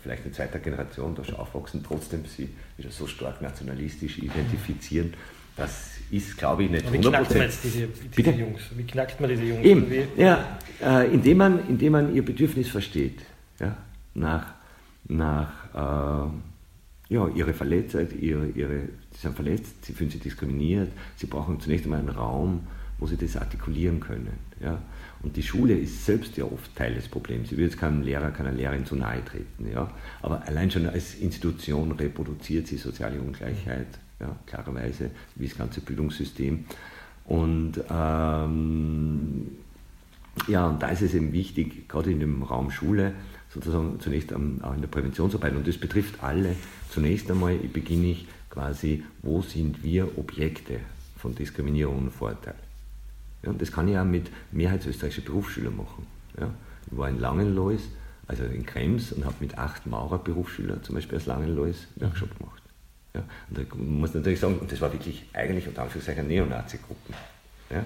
[0.00, 5.14] vielleicht in zweiter Generation da schon aufwachsen, trotzdem sie wieder so stark nationalistisch identifizieren.
[5.56, 7.02] Das ist, glaube ich, nicht wie 100%.
[7.02, 8.60] Wie knackt man jetzt diese, diese Jungs?
[8.76, 9.64] Wie knackt man diese Jungs?
[9.64, 13.20] Eben, ja, äh, indem, man, indem man ihr Bedürfnis versteht.
[13.58, 13.76] Ja,
[14.14, 14.61] nach
[15.08, 21.26] nach, äh, ja, ihre Verletztheit, ihre, ihre, sie sind verletzt, sie fühlen sich diskriminiert, sie
[21.26, 22.66] brauchen zunächst einmal einen Raum,
[22.98, 24.32] wo sie das artikulieren können.
[24.60, 24.80] Ja.
[25.22, 27.50] Und die Schule ist selbst ja oft Teil des Problems.
[27.50, 29.70] Sie will keinem Lehrer, keiner Lehrerin zu nahe treten.
[29.72, 29.90] Ja.
[30.22, 33.88] Aber allein schon als Institution reproduziert sie soziale Ungleichheit,
[34.20, 36.64] ja, klarerweise, wie das ganze Bildungssystem.
[37.24, 39.48] Und ähm,
[40.48, 43.14] ja, und da ist es eben wichtig, gerade in dem Raum Schule,
[43.52, 44.38] sozusagen zunächst auch
[44.74, 46.56] in der Präventionsarbeit, und das betrifft alle,
[46.90, 50.80] zunächst einmal beginne ich quasi, wo sind wir Objekte
[51.18, 52.54] von Diskriminierung und Vorteil.
[53.42, 56.06] Ja, und das kann ich auch mit mehrheitsösterreichischen Berufsschülern machen.
[56.38, 56.50] Ja.
[56.90, 57.80] Ich war in Langenlois,
[58.26, 62.62] also in Krems, und habe mit acht Maurer-Berufsschülern zum Beispiel als Langenlois Workshop gemacht.
[63.14, 63.22] Ja.
[63.50, 67.14] Und da muss ich natürlich sagen, und das war wirklich eigentlich unter Anführungszeichen Neonazi-Gruppen.
[67.70, 67.84] Ja.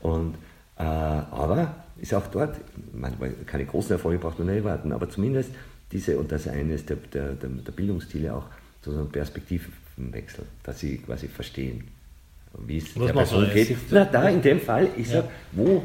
[0.00, 0.34] Und
[0.82, 2.56] aber ist auch dort,
[2.92, 5.50] manchmal keine großen Erfolge braucht man nicht warten, aber zumindest
[5.92, 8.44] diese, und das ist eines der, der, der Bildungsstile auch,
[8.82, 11.88] so ein Perspektivenwechsel, dass sie quasi verstehen,
[12.66, 13.76] wie es Was der Person geht.
[13.90, 15.16] Na, da in dem Fall, ich ja.
[15.16, 15.84] sage, wo,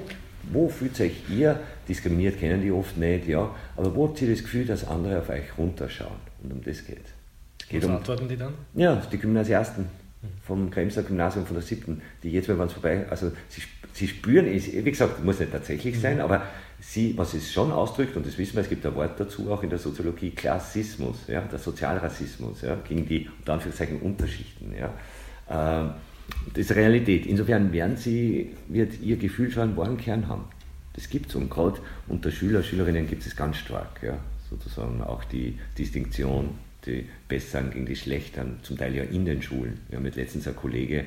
[0.51, 4.43] wo fühlt euch ihr diskriminiert, kennen die oft nicht, ja, aber wo habt ihr das
[4.43, 6.15] Gefühl, dass andere auf euch runterschauen?
[6.43, 7.67] Und um das geht es.
[7.67, 8.53] Geht Was um, antworten die dann?
[8.75, 9.87] Ja, die Gymnasiasten
[10.43, 13.61] vom Kremser Gymnasium von der siebten, die jetzt, wenn man es vorbei, also sie,
[13.95, 16.21] sie spüren es, wie gesagt, muss nicht tatsächlich sein, mhm.
[16.21, 16.43] aber
[16.79, 19.63] sie, was es schon ausdrückt, und das wissen wir, es gibt ein Wort dazu auch
[19.63, 24.93] in der Soziologie, Klassismus, ja, der Sozialrassismus, ja, gegen die, unter Anführungszeichen, Unterschichten, ja.
[25.49, 25.91] Ähm,
[26.53, 27.27] das ist Realität.
[27.27, 30.45] Insofern werden sie, wird ihr Gefühl schon einen wahren Kern haben.
[30.93, 34.17] Das gibt es und gerade unter Schüler, Schülerinnen gibt es ganz stark, ja,
[34.49, 39.79] sozusagen auch die Distinktion die Besseren gegen die Schlechteren, zum Teil ja in den Schulen.
[39.89, 41.05] Wir haben jetzt letztens ein Kollege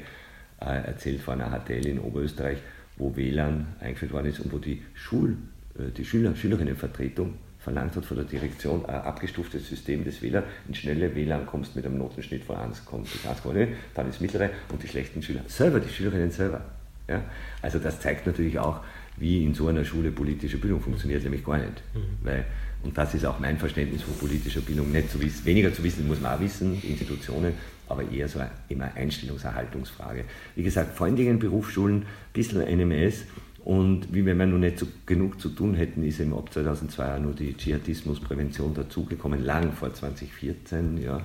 [0.61, 2.59] äh, erzählt von einer HTL in Oberösterreich,
[2.99, 5.37] wo WLAN eingeführt worden ist und wo die, Schul,
[5.79, 10.45] äh, die Schüler, Schülerinnenvertretung verlangt hat von der Direktion ein abgestuftes System des WLAN.
[10.69, 14.51] In schnelle WLAN kommst mit einem Notenschnitt von 1, kommt bis 1,9, dann das mittlere
[14.73, 15.41] und die schlechten Schüler.
[15.47, 16.61] Selber, die Schülerinnen selber.
[17.09, 17.23] Ja?
[17.63, 18.81] Also das zeigt natürlich auch,
[19.17, 21.83] wie in so einer Schule politische Bildung funktioniert, nämlich gar nicht.
[21.95, 22.25] Mhm.
[22.25, 22.45] Weil
[22.83, 24.93] und das ist auch mein Verständnis von politischer Bildung.
[24.93, 27.55] Nicht zu wissen, weniger zu wissen, muss man auch wissen, Institutionen,
[27.89, 30.25] aber eher so immer Einstellungserhaltungsfrage.
[30.55, 33.25] Wie gesagt, vor allen Dingen Berufsschulen, ein bisschen NMS.
[33.65, 37.17] Und wie wenn wir noch nicht so genug zu tun hätten, ist im ab 2002
[37.17, 41.21] auch nur die Dschihadismusprävention dazugekommen, lang vor 2014, ja,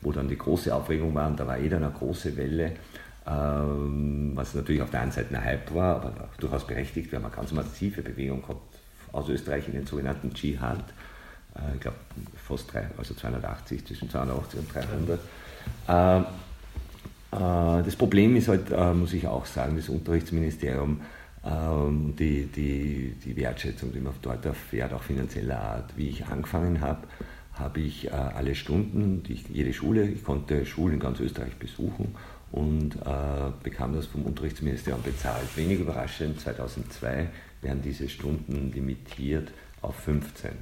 [0.00, 2.72] wo dann die große Aufregung war und da war eh dann eine große Welle,
[3.26, 7.10] ähm, was natürlich auf der einen Seite ein Hype war, aber durchaus berechtigt.
[7.10, 8.78] Wir haben eine ganz massive Bewegung gehabt
[9.12, 10.84] aus Österreich in den sogenannten Dschihad.
[11.56, 11.96] Äh, ich glaube
[12.36, 15.20] fast drei, also 280, zwischen 280 und 300.
[15.88, 16.22] Äh, äh,
[17.30, 21.00] das Problem ist halt, äh, muss ich auch sagen, das Unterrichtsministerium,
[21.44, 25.96] ähm, die, die, die Wertschätzung, die man dort erfährt, auch finanzieller Art.
[25.96, 27.06] Wie ich angefangen habe,
[27.54, 32.14] habe ich alle Stunden, ich, jede Schule, ich konnte Schulen in ganz Österreich besuchen
[32.52, 32.90] und
[33.64, 35.56] bekam das vom Unterrichtsministerium bezahlt.
[35.56, 37.30] Wenig überraschend, 2002
[37.62, 39.50] werden diese Stunden limitiert
[39.82, 40.52] auf 15.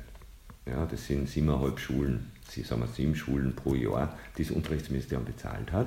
[0.65, 5.73] Ja, das sind siebeneinhalb Schulen, sagen wir sieben Schulen pro Jahr, die das Unterrichtsministerium bezahlt
[5.73, 5.87] hat.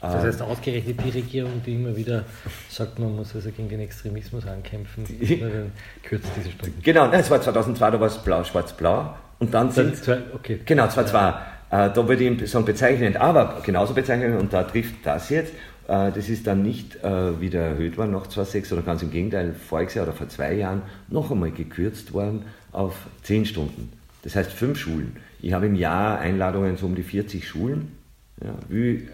[0.00, 2.24] Das heißt, ausgerechnet die Regierung, die immer wieder
[2.70, 5.04] sagt, man muss also gegen den Extremismus ankämpfen,
[5.40, 5.72] dann
[6.02, 6.80] kürzt diese Stunden.
[6.82, 9.14] Genau, nein, es war 2002, da war es blau, schwarz-blau.
[9.40, 9.96] Und dann sind.
[10.34, 10.60] Okay.
[10.64, 11.18] Genau, 2002.
[11.18, 11.86] Ja.
[11.86, 15.52] Äh, da würde ich sagen bezeichnend, aber genauso bezeichnend, und da trifft das jetzt,
[15.86, 19.54] äh, das ist dann nicht äh, wieder erhöht worden nach 2006, sondern ganz im Gegenteil,
[19.54, 23.92] voriges Jahr oder vor zwei Jahren noch einmal gekürzt worden auf 10 Stunden.
[24.22, 25.16] Das heißt fünf Schulen.
[25.42, 27.96] Ich habe im Jahr Einladungen so um die 40 Schulen.
[28.42, 29.08] Ja, wie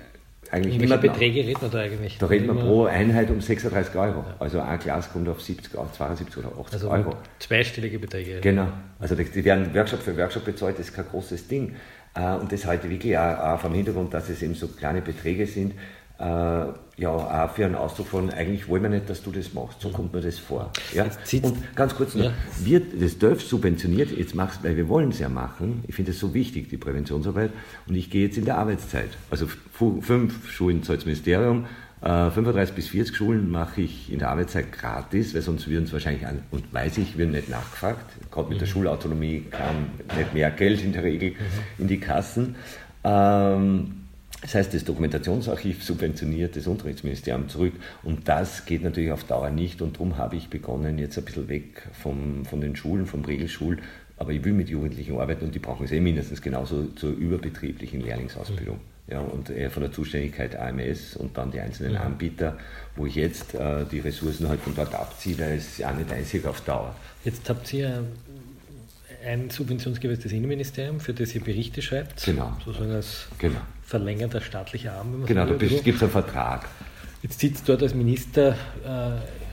[0.50, 2.18] eigentlich immer Beträge reden wir da eigentlich?
[2.18, 4.20] Da reden wir pro Einheit um 36 Euro.
[4.20, 4.36] Ja.
[4.38, 7.16] Also ein Glas kommt auf 70, auf 72 oder 80 also Euro.
[7.38, 8.40] Zweistellige Beträge.
[8.40, 8.68] Genau.
[8.98, 11.74] Also die werden Workshop für Workshop bezahlt, das ist kein großes Ding.
[12.14, 15.46] Äh, und das halte ich wirklich auch vom Hintergrund, dass es eben so kleine Beträge
[15.46, 15.74] sind,
[16.18, 16.24] äh,
[16.98, 19.82] ja, auch für einen Ausdruck von, eigentlich wollen wir nicht, dass du das machst.
[19.82, 20.70] So kommt mir das vor.
[20.94, 21.06] Ja?
[21.42, 22.32] Und ganz kurz noch, ja.
[22.60, 25.84] wird das DÖF subventioniert, jetzt machst weil wir wollen es ja machen.
[25.88, 27.50] Ich finde es so wichtig, die Präventionsarbeit.
[27.86, 29.10] Und ich gehe jetzt in der Arbeitszeit.
[29.30, 29.46] Also
[30.00, 31.66] fünf Schulen zahlt das Ministerium,
[32.00, 35.92] 35 äh, bis 40 Schulen mache ich in der Arbeitszeit gratis, weil sonst würden es
[35.92, 38.30] wahrscheinlich, an, und weiß ich, würden nicht nachgefragt.
[38.30, 38.72] Gerade mit der mhm.
[38.72, 41.36] Schulautonomie kam nicht mehr Geld in der Regel mhm.
[41.78, 42.56] in die Kassen.
[43.02, 43.95] Ähm,
[44.42, 47.72] das heißt, das Dokumentationsarchiv subventioniert das Unterrichtsministerium zurück
[48.02, 51.48] und das geht natürlich auf Dauer nicht und darum habe ich begonnen, jetzt ein bisschen
[51.48, 53.78] weg vom, von den Schulen, vom Regelsschul,
[54.18, 58.00] aber ich will mit Jugendlichen arbeiten und die brauchen es eh mindestens genauso zur überbetrieblichen
[58.02, 58.78] Lehrlingsausbildung.
[59.08, 62.00] Ja, und eher von der Zuständigkeit AMS und dann die einzelnen ja.
[62.00, 62.58] Anbieter,
[62.96, 66.44] wo ich jetzt äh, die Ressourcen halt von dort abziehe, da ist ja nicht einzig
[66.44, 66.92] auf Dauer.
[67.24, 68.04] Jetzt habt ihr
[69.26, 72.24] ein Subventionsgeber das Innenministerium, für das ihr Berichte schreibt.
[72.24, 72.56] Genau.
[72.64, 73.60] Sozusagen als Genau.
[73.82, 75.24] verlängerter staatlicher Arm.
[75.26, 76.68] Genau, da gibt es einen Vertrag.
[77.22, 79.45] Jetzt sitzt dort als Minister äh,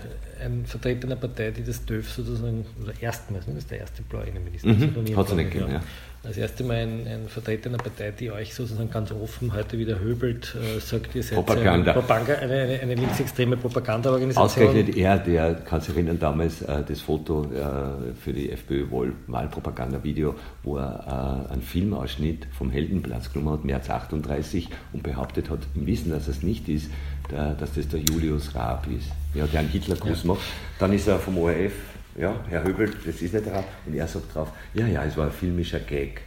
[0.44, 4.02] ein Vertreter einer Partei, die das DÖF sozusagen, oder erstmals, ne, das ist der erste
[4.04, 4.70] blaue Innenminister.
[4.70, 5.80] Mhm, das hat einen nicht gegeben,
[6.22, 10.00] Das erste Mal ein, ein Vertreter einer Partei, die euch sozusagen ganz offen heute wieder
[10.00, 11.92] höbelt, äh, sagt, ihr seid Propaganda.
[11.92, 14.46] Eine, Propaganda, eine, eine, eine linksextreme Propagandaorganisation.
[14.46, 20.78] Ausgerechnet er, der, kannst du erinnern, damals äh, das Foto äh, für die FPÖ-Wahlpropaganda-Video, wo
[20.78, 26.12] er äh, einen Filmausschnitt vom Heldenplatz genommen hat, März 38, und behauptet hat, im Wissen,
[26.12, 26.90] dass es nicht ist,
[27.32, 30.42] der, dass das der Julius Raab ist, ja, der einen Hitlergruß macht.
[30.80, 31.74] Dann ist er vom ORF,
[32.18, 35.18] ja, Herr Höbel, das ist nicht der Raab, und er sagt drauf, ja, ja, es
[35.18, 36.22] war ein filmischer Gag.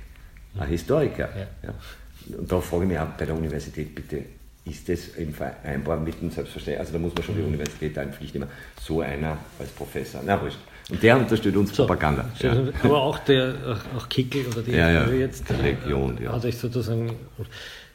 [0.58, 1.28] Ein Historiker.
[1.36, 1.68] Ja.
[1.68, 2.38] Ja.
[2.38, 4.22] Und da frage ich mich auch bei der Universität, bitte,
[4.64, 6.80] ist das im Vereinbar mit dem Selbstverständnis?
[6.80, 7.48] Also da muss man schon die Mhm.
[7.48, 10.22] Universität einpflichten, immer so einer als Professor.
[10.26, 10.58] Na wurscht.
[10.90, 12.24] Und der unterstützt uns Propaganda.
[12.40, 12.56] Ja.
[12.82, 13.54] Aber auch der
[13.96, 15.08] auch, Kickel oder die Ja, ja.
[15.08, 16.32] Jetzt äh, Legion, ja.
[16.32, 17.12] hat euch sozusagen.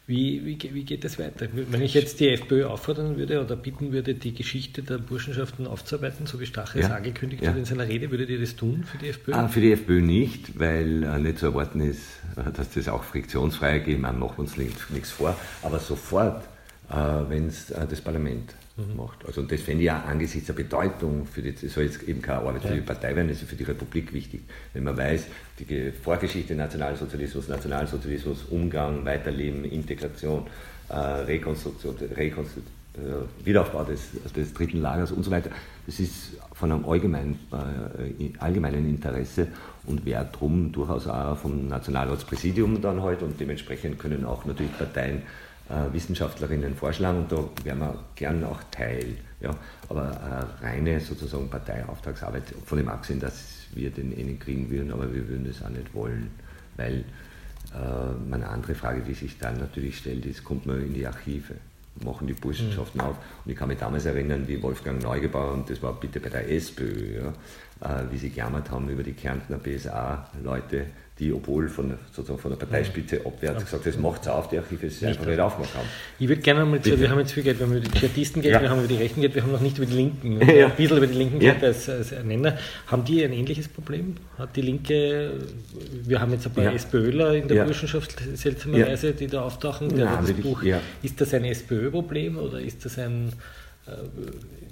[0.08, 1.48] Wie, wie, wie geht das weiter?
[1.54, 6.26] Wenn ich jetzt die FPÖ auffordern würde oder bitten würde, die Geschichte der Burschenschaften aufzuarbeiten,
[6.26, 6.96] so wie Stachel es Ja.
[6.96, 7.52] angekündigt Ja.
[7.52, 9.34] hat in seiner Rede, würdet ihr das tun für die FPÖ?
[9.34, 12.02] Ah, für die FPÖ nicht, weil äh, nicht zu erwarten ist,
[12.36, 14.00] äh, dass das auch friktionsfrei geht.
[14.00, 15.36] Man machen wir uns nichts nichts vor.
[15.62, 16.44] Aber sofort,
[16.90, 16.94] äh,
[17.30, 18.56] wenn es äh, das Parlament
[18.96, 19.26] macht.
[19.26, 22.22] Also und das fände ich auch angesichts der Bedeutung für die, das soll jetzt eben
[22.22, 24.42] keine Arbeit für die Partei werden, das ist für die Republik wichtig.
[24.74, 25.26] Wenn man weiß,
[25.60, 30.48] die Ge- Vorgeschichte Nationalsozialismus, Nationalsozialismus, Umgang, Weiterleben, Integration,
[30.90, 32.66] äh, Rekonstruktion, Rekonstruktion
[32.96, 35.50] äh, Wiederaufbau des, des dritten Lagers und so weiter.
[35.86, 39.48] Das ist von einem allgemeinen, äh, allgemeinen Interesse
[39.86, 45.22] und wäre drum durchaus auch vom Nationalratspräsidium dann halt und dementsprechend können auch natürlich Parteien
[45.72, 49.16] äh, Wissenschaftlerinnen vorschlagen und da wären wir gern auch Teil.
[49.40, 49.56] Ja.
[49.90, 50.10] Aber
[50.62, 55.14] äh, reine sozusagen Parteiauftragsarbeit, von dem abgesehen, dass wir den eh nicht kriegen würden, aber
[55.14, 56.30] wir würden das auch nicht wollen,
[56.76, 57.06] weil
[57.74, 61.56] äh, eine andere Frage, die sich dann natürlich stellt, ist, kommt man in die Archive,
[62.04, 63.16] machen die Burschenschaften auf.
[63.46, 66.52] Und ich kann mich damals erinnern, wie Wolfgang Neugebauer, und das war bitte bei der
[66.52, 70.86] SPÖ, ja, äh, wie sie gejammert haben über die Kärntner BSA-Leute,
[71.20, 75.04] die, obwohl von, sozusagen von der Parteispitze abwärts gesagt das macht's auf, die Archive, es
[75.04, 75.88] einfach nicht aufgemacht haben.
[76.18, 77.00] Ich würde gerne mal, Bitte.
[77.00, 78.62] wir haben jetzt viel Geld, wir haben über die Dschihadisten Geld, Ja.
[78.62, 80.68] wir haben über die Rechten Geld, wir haben noch nicht über die Linken, Ja.
[80.68, 81.52] ein bisschen über die Linken Ja.
[81.54, 82.58] Geld als, als Nenner.
[82.88, 84.16] Haben die ein ähnliches Problem?
[84.38, 85.34] Hat die Linke,
[86.06, 86.72] wir haben jetzt ein paar Ja.
[86.72, 87.64] SPÖler in der Ja.
[87.66, 89.90] Burschenschaft seltsamerweise, die da auftauchen.
[89.90, 90.80] Der Ja, das Buch, ja.
[91.04, 93.34] Ist das ein SPÖ-Problem oder ist das ein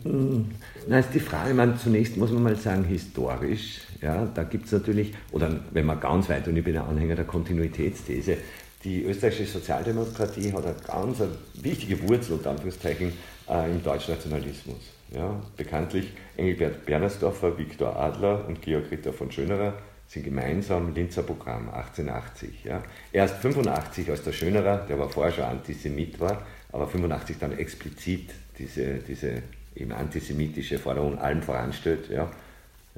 [0.03, 4.71] Na, ist die Frage, man, zunächst muss man mal sagen, historisch, ja, da gibt es
[4.71, 8.37] natürlich, oder wenn man ganz weit, und ich bin ein Anhänger der Kontinuitätsthese,
[8.83, 11.21] die österreichische Sozialdemokratie hat eine ganz
[11.61, 13.11] wichtige Wurzel, unter Anführungszeichen,
[13.49, 14.79] äh, im Deutschnationalismus.
[15.11, 19.73] Ja, bekanntlich Engelbert Bernersdorfer, Viktor Adler und Georg Ritter von Schönerer
[20.07, 22.63] sind gemeinsam Linzer Programm 1880.
[22.63, 22.83] Ja.
[23.11, 28.29] Erst 85 als der Schönerer, der war vorher schon Antisemit war, aber 85 dann explizit
[28.57, 29.43] diese, diese
[29.79, 32.29] eben antisemitische Forderung allem voranstellt ja,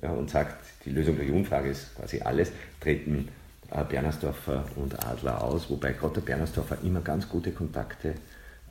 [0.01, 0.55] ja, und sagt,
[0.86, 3.29] die Lösung der Judenfrage ist quasi alles, treten
[3.71, 8.15] äh, Bernersdorfer und Adler aus, wobei der Bernersdorfer immer ganz gute Kontakte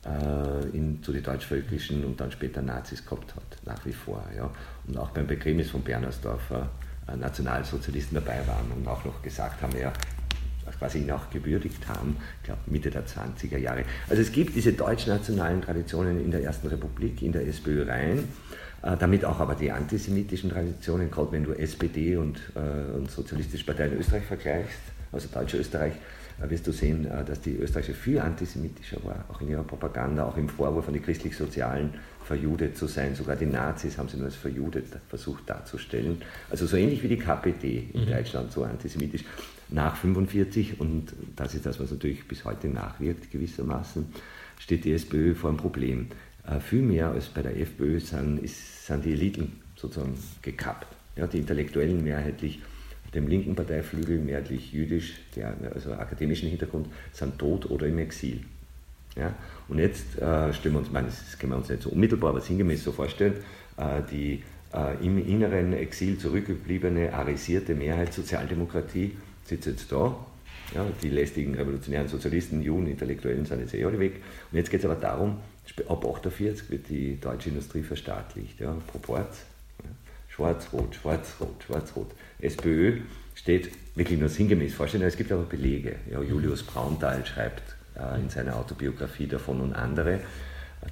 [0.04, 4.22] äh, in, zu den deutschvölkischen und dann später Nazis gehabt hat, nach wie vor.
[4.36, 4.50] Ja.
[4.86, 6.68] Und auch beim Begräbnis von Bernersdorfer
[7.06, 9.92] äh, Nationalsozialisten dabei waren und auch noch gesagt haben, ja,
[10.78, 11.26] quasi ihn auch
[11.88, 13.84] haben, ich glaube Mitte der 20er Jahre.
[14.08, 18.28] Also es gibt diese deutschnationalen Traditionen in der Ersten Republik, in der SPÖ rein,
[18.82, 23.64] äh, damit auch aber die antisemitischen Traditionen, gerade wenn du SPD und, äh, und Sozialistische
[23.64, 24.78] Partei in Österreich vergleichst,
[25.12, 25.92] also Deutsche Österreich,
[26.40, 30.36] äh, wirst du sehen, dass die österreichische viel antisemitischer war, auch in ihrer Propaganda, auch
[30.36, 31.90] im Vorwurf an die christlich-sozialen
[32.24, 33.14] verjudet zu sein.
[33.14, 36.22] Sogar die Nazis haben sie nur als verjudet versucht darzustellen.
[36.48, 39.24] Also so ähnlich wie die KPD in Deutschland, so antisemitisch.
[39.72, 44.06] Nach 45, und das ist das, was natürlich bis heute nachwirkt gewissermaßen,
[44.58, 46.08] steht die SPÖ vor einem Problem.
[46.46, 50.88] Äh, viel mehr als bei der FPÖ sind, ist, sind die Eliten sozusagen gekappt.
[51.16, 52.60] Ja, die Intellektuellen mehrheitlich
[53.14, 58.40] dem linken Parteiflügel, mehrheitlich jüdisch, der, also akademischen Hintergrund, sind tot oder im Exil.
[59.16, 59.34] Ja?
[59.68, 62.40] Und jetzt äh, stellen wir uns, meine, das können wir uns nicht so unmittelbar, aber
[62.40, 63.34] sinngemäß so vorstellen,
[63.76, 64.42] äh, die
[64.72, 70.16] äh, im inneren Exil zurückgebliebene, arisierte Mehrheit Sozialdemokratie sitzt jetzt da.
[70.74, 74.22] Ja, die lästigen revolutionären Sozialisten, Juden, Intellektuellen sind jetzt eh alle weg.
[74.52, 75.38] Und jetzt geht es aber darum,
[75.88, 78.60] ab 48 wird die deutsche Industrie verstaatlicht.
[78.60, 79.38] Ja, Proporz,
[79.82, 79.90] ja,
[80.28, 82.12] schwarz-rot, schwarz-rot, schwarz-rot.
[82.40, 83.00] SPÖ
[83.34, 85.96] steht wirklich nur sinngemäß vorstellen, es gibt aber Belege.
[86.10, 87.62] Ja, Julius Braunthal schreibt
[87.96, 90.20] äh, in seiner Autobiografie davon und andere,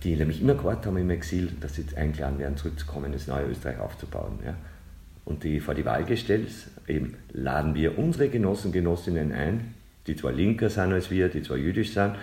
[0.03, 3.79] die nämlich immer gewartet haben im Exil, dass sie eingeladen werden, zurückzukommen, das neue Österreich
[3.79, 4.39] aufzubauen.
[4.45, 4.55] Ja.
[5.29, 6.49] Und die vor die Wahl gestellt.
[6.89, 9.75] Eben laden wir unsere Genossen, Genossinnen ein,
[10.07, 12.15] die zwar linker sind als wir, die zwar jüdisch sind,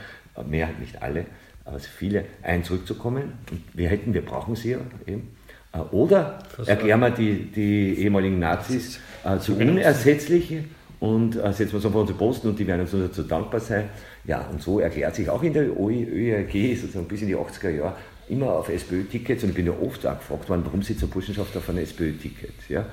[0.47, 1.25] mehr nicht alle,
[1.65, 3.33] aber viele, ein zurückzukommen.
[3.51, 5.35] Und wir hätten, wir brauchen sie ja eben.
[5.71, 11.79] Äh, oder erklären wir die, die ehemaligen Nazis äh, zu unersetzlichen und äh, setzen wir
[11.79, 13.89] es auf unsere Posten und die werden uns dazu dankbar sein.
[14.25, 17.95] Ja, und so erklärt sich auch in der ÖRG sozusagen bis in die 80er Jahre
[18.29, 21.55] immer auf SPÖ-Tickets und ich bin ja oft auch gefragt worden, warum sitzt ein Burschenschaft
[21.55, 22.53] auf einem SPÖ-Ticket?
[22.69, 22.85] Ja?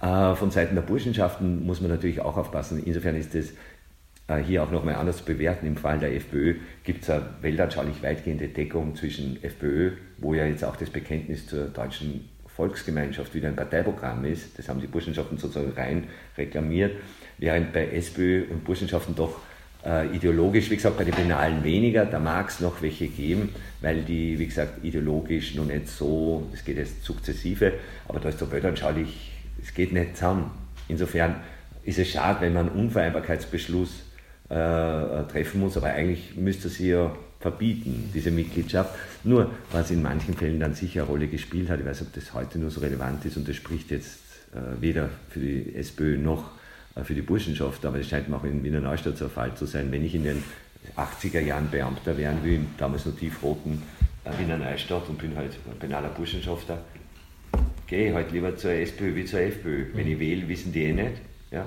[0.00, 2.82] Äh, von Seiten der Burschenschaften muss man natürlich auch aufpassen.
[2.84, 3.52] Insofern ist es
[4.28, 5.66] äh, hier auch nochmal anders zu bewerten.
[5.66, 10.64] Im Fall der FPÖ gibt es eine weltanschaulich weitgehende Deckung zwischen FPÖ, wo ja jetzt
[10.64, 14.58] auch das Bekenntnis zur deutschen Volksgemeinschaft wieder ein Parteiprogramm ist.
[14.58, 16.92] Das haben die Burschenschaften sozusagen rein reklamiert,
[17.38, 19.40] während bei SPÖ und Burschenschaften doch
[19.84, 23.50] äh, ideologisch, wie gesagt, bei den Penalen weniger, da mag es noch welche geben,
[23.80, 27.74] weil die, wie gesagt, ideologisch noch nicht so, es geht jetzt sukzessive,
[28.08, 30.50] aber da ist so weltanschaulich, es geht nicht zusammen.
[30.88, 31.36] Insofern
[31.84, 34.02] ist es schade, wenn man einen Unvereinbarkeitsbeschluss
[34.48, 38.94] äh, treffen muss, aber eigentlich müsste sie ja verbieten, diese Mitgliedschaft.
[39.22, 42.14] Nur, was in manchen Fällen dann sicher eine Rolle gespielt hat, ich weiß nicht, ob
[42.14, 44.18] das heute nur so relevant ist und das spricht jetzt
[44.52, 46.57] äh, weder für die SPÖ noch äh,
[47.04, 49.90] für die Burschenschaft, aber es scheint mir auch in Wiener Neustadt so Fall zu sein.
[49.90, 50.42] Wenn ich in den
[50.96, 53.82] 80er Jahren Beamter werden will, damals noch tiefroten
[54.24, 56.78] äh, Wiener Neustadt und bin halt penaler Burschenschafter,
[57.86, 59.86] gehe ich halt lieber zur SPÖ wie zur FPÖ.
[59.94, 61.20] Wenn ich wähle, wissen die eh nicht.
[61.50, 61.66] Ja?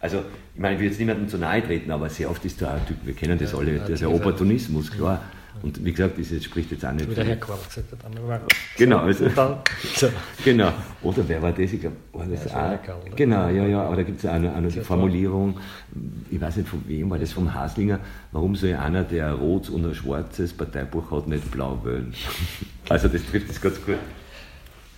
[0.00, 2.74] Also, ich meine, ich will jetzt niemandem zu nahe treten, aber sehr oft ist da
[2.74, 5.22] ein Typ, wir kennen das alle, ja, der Opportunismus, klar.
[5.62, 7.10] Und wie gesagt, das spricht jetzt auch nicht.
[7.10, 8.42] Wie der Herr Quark gesagt hat,
[8.76, 9.28] Genau, also,
[9.94, 10.08] so.
[10.44, 10.72] genau.
[11.02, 11.72] Oder wer war das?
[11.72, 12.82] Ich glaube, war das ja, auch.
[12.82, 15.58] Karl, genau, ja, ja, aber da gibt es auch noch, eine Formulierung,
[16.30, 18.00] ich weiß nicht von wem, war das vom Haslinger,
[18.32, 22.14] warum soll einer, der ein rotes und ein schwarzes Parteibuch hat, nicht blau wählen?
[22.88, 23.98] also das trifft es ganz gut.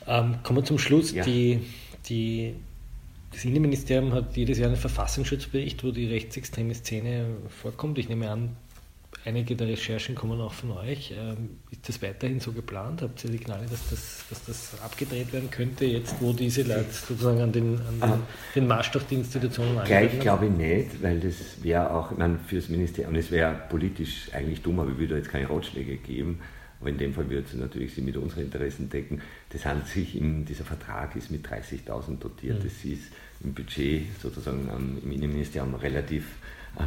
[0.07, 1.13] Ähm, kommen wir zum Schluss.
[1.13, 1.25] Ja.
[1.25, 1.61] Die,
[2.09, 2.55] die
[3.33, 7.99] das Innenministerium hat jedes Jahr einen Verfassungsschutzbericht, wo die rechtsextreme Szene vorkommt.
[7.99, 8.57] Ich nehme an,
[9.25, 11.13] einige der Recherchen kommen auch von euch.
[11.17, 13.03] Ähm, ist das weiterhin so geplant?
[13.03, 17.41] Habt ihr Signale, dass das, dass das abgedreht werden könnte, jetzt wo diese Leute sozusagen
[17.41, 18.19] an den, an den, ah.
[18.55, 22.57] den Maßstab der Institutionen Gleich glaube ich nicht, weil das wäre auch, ich meine, für
[22.57, 26.41] das Ministerium, es wäre politisch eigentlich dumm, aber ich würde jetzt keine Ratschläge geben.
[26.81, 29.23] Aber in dem Fall wird sie natürlich sie mit unseren Interessen decken.
[29.51, 32.59] Das handelt sich, in, dieser Vertrag ist mit 30.000 dotiert.
[32.59, 32.65] Mhm.
[32.65, 33.13] Das ist
[33.45, 34.69] im Budget sozusagen
[35.01, 36.25] im Innenministerium relativ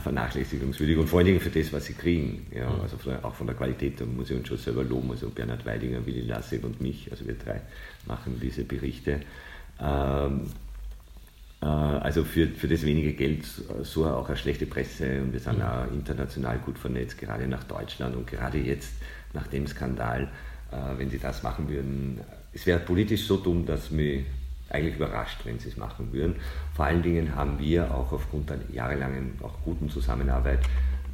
[0.01, 2.47] vernachlässigungswürdig und vor allen Dingen für das, was sie kriegen.
[2.55, 2.81] Ja, mhm.
[2.81, 5.11] also von, auch von der Qualität, da muss ich uns schon selber loben.
[5.11, 7.61] Also Bernhard Weidinger, Willi Lassig und mich, also wir drei
[8.05, 9.21] machen diese Berichte.
[9.79, 10.47] Ähm,
[11.61, 13.45] äh, also für, für das wenige Geld
[13.83, 15.65] so auch eine schlechte Presse und wir sind mhm.
[15.65, 18.93] auch international gut vernetzt, gerade nach Deutschland und gerade jetzt
[19.33, 20.29] nach dem Skandal,
[20.71, 22.21] äh, wenn sie das machen würden.
[22.53, 24.25] Es wäre politisch so dumm, dass mich
[24.69, 26.35] eigentlich überrascht, wenn sie es machen würden.
[26.73, 30.59] Vor allen Dingen haben wir auch aufgrund der jahrelangen, auch guten Zusammenarbeit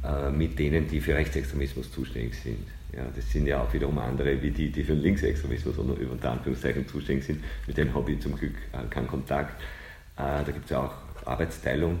[0.04, 2.66] äh, mit denen, die für Rechtsextremismus zuständig sind.
[2.92, 6.86] Ja, das sind ja auch wiederum andere wie die, die für Linksextremismus oder unter Anführungszeichen
[6.86, 7.44] zuständig sind.
[7.66, 9.60] Mit denen habe ich zum Glück äh, keinen Kontakt.
[10.16, 10.94] Äh, da gibt es ja auch
[11.26, 12.00] Arbeitsteilung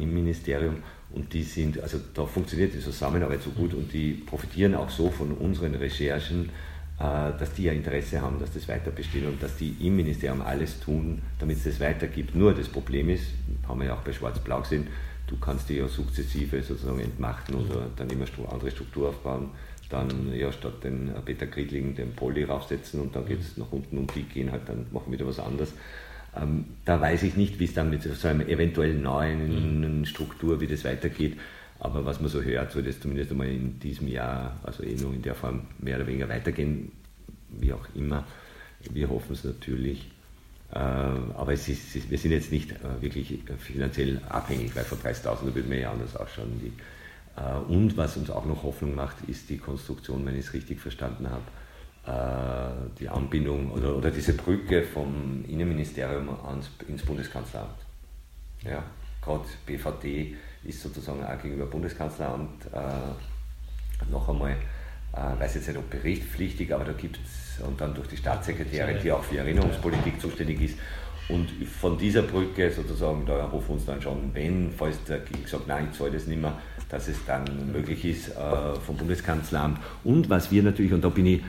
[0.00, 4.74] im Ministerium und die sind, also da funktioniert die Zusammenarbeit so gut und die profitieren
[4.74, 6.50] auch so von unseren Recherchen,
[6.98, 10.80] dass die ja Interesse haben, dass das weiter besteht und dass die im Ministerium alles
[10.80, 12.34] tun, damit es das weitergibt.
[12.34, 13.26] Nur das Problem ist,
[13.68, 14.86] haben wir ja auch bei Schwarz-Blau gesehen,
[15.26, 19.50] du kannst die ja sukzessive sozusagen entmachten oder dann immer andere Struktur aufbauen,
[19.90, 23.98] dann ja statt den Peter Kriedling den Polly raufsetzen und dann geht es nach unten
[23.98, 25.74] und die gehen halt dann machen wieder was anderes.
[26.34, 30.04] Ähm, da weiß ich nicht, wie es dann mit so einer eventuell neuen mhm.
[30.06, 31.36] Struktur, wie das weitergeht.
[31.78, 35.12] Aber was man so hört, soll das zumindest einmal in diesem Jahr, also eh nur
[35.12, 36.92] in der Form mehr oder weniger weitergehen,
[37.48, 38.24] wie auch immer.
[38.90, 40.10] Wir hoffen es natürlich.
[40.72, 45.54] Äh, aber es ist, wir sind jetzt nicht äh, wirklich finanziell abhängig, weil von 30.000
[45.54, 46.60] würde man ja anders ausschauen.
[47.36, 50.80] Äh, und was uns auch noch Hoffnung macht, ist die Konstruktion, wenn ich es richtig
[50.80, 51.44] verstanden habe,
[53.00, 57.80] die Anbindung oder, oder diese Brücke vom Innenministerium ans, ins Bundeskanzleramt.
[58.62, 58.84] Ja,
[59.20, 60.36] gerade BVD
[60.66, 64.52] ist sozusagen auch gegenüber Bundeskanzleramt äh, noch einmal,
[65.12, 68.98] äh, weiß jetzt nicht ob berichtspflichtig, aber da gibt es, und dann durch die Staatssekretärin,
[69.02, 70.78] die auch für Erinnerungspolitik zuständig ist,
[71.28, 71.50] und
[71.80, 75.88] von dieser Brücke sozusagen, da wir uns dann schon, wenn, falls der GIG sagt, nein,
[75.90, 76.56] ich zahle das nicht mehr,
[76.88, 79.78] dass es dann möglich ist äh, vom Bundeskanzleramt.
[80.04, 81.40] Und was wir natürlich, und da bin ich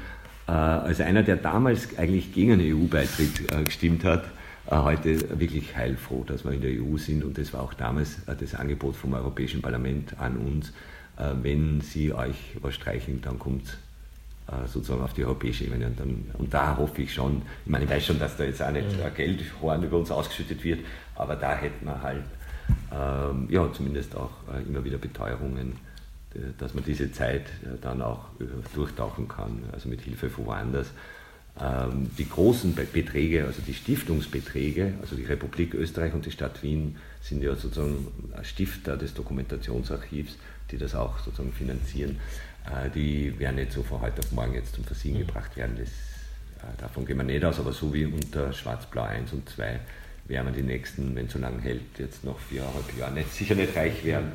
[0.47, 4.25] äh, als einer, der damals eigentlich gegen einen EU-Beitritt äh, gestimmt hat,
[4.75, 8.35] heute wirklich heilfroh, dass wir in der EU sind und das war auch damals äh,
[8.35, 10.69] das Angebot vom Europäischen Parlament an uns.
[11.17, 13.77] Äh, wenn Sie euch was streichen, dann kommt
[14.47, 15.87] äh, sozusagen auf die europäische Ebene.
[15.87, 18.61] Und, dann, und, da hoffe ich schon, ich meine, ich weiß schon, dass da jetzt
[18.61, 19.13] auch nicht mhm.
[19.15, 20.79] Geldhorn über uns ausgeschüttet wird,
[21.15, 22.23] aber da hätten wir halt
[22.91, 25.77] ähm, ja, zumindest auch äh, immer wieder Beteuerungen,
[26.57, 28.45] dass man diese Zeit äh, dann auch äh,
[28.75, 30.91] durchtauchen kann, also mit Hilfe von woanders.
[31.59, 36.97] Ähm, die großen Beträge, also die Stiftungsbeträge, also die Republik Österreich und die Stadt Wien
[37.21, 38.07] sind ja sozusagen
[38.43, 40.37] Stifter des Dokumentationsarchivs,
[40.69, 42.19] die das auch sozusagen finanzieren.
[42.65, 45.27] Äh, die werden nicht so von heute auf morgen jetzt zum Versiegen mhm.
[45.27, 45.77] gebracht werden.
[45.79, 45.89] Das,
[46.77, 49.79] davon gehen wir nicht aus, aber so wie unter Schwarz-Blau 1 und 2
[50.27, 53.55] werden wir die nächsten, wenn es so lange hält, jetzt noch viereinhalb Jahre nicht, sicher
[53.55, 54.33] nicht reich werden.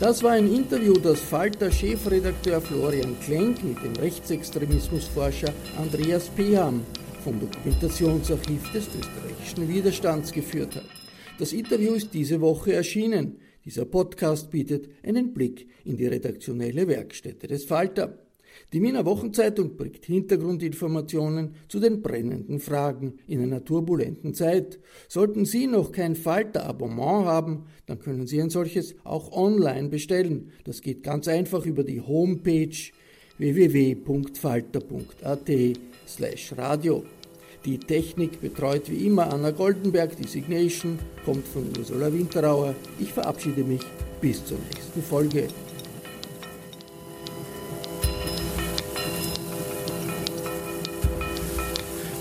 [0.00, 6.84] Das war ein Interview, das Falter-Chefredakteur Florian Klenk mit dem Rechtsextremismusforscher Andreas Peham
[7.22, 10.84] vom Dokumentationsarchiv des österreichischen Widerstands geführt hat.
[11.38, 13.38] Das Interview ist diese Woche erschienen.
[13.64, 18.18] Dieser Podcast bietet einen Blick in die redaktionelle Werkstätte des Falter.
[18.72, 24.78] Die Wiener Wochenzeitung bringt Hintergrundinformationen zu den brennenden Fragen in einer turbulenten Zeit.
[25.08, 30.50] Sollten Sie noch kein Falter-Abonnement haben, dann können Sie ein solches auch online bestellen.
[30.64, 32.76] Das geht ganz einfach über die Homepage
[33.38, 35.50] www.falter.at
[36.06, 37.04] slash radio.
[37.64, 42.74] Die Technik betreut wie immer Anna Goldenberg, die Signation kommt von Ursula Winterauer.
[43.00, 43.80] Ich verabschiede mich
[44.20, 45.48] bis zur nächsten Folge.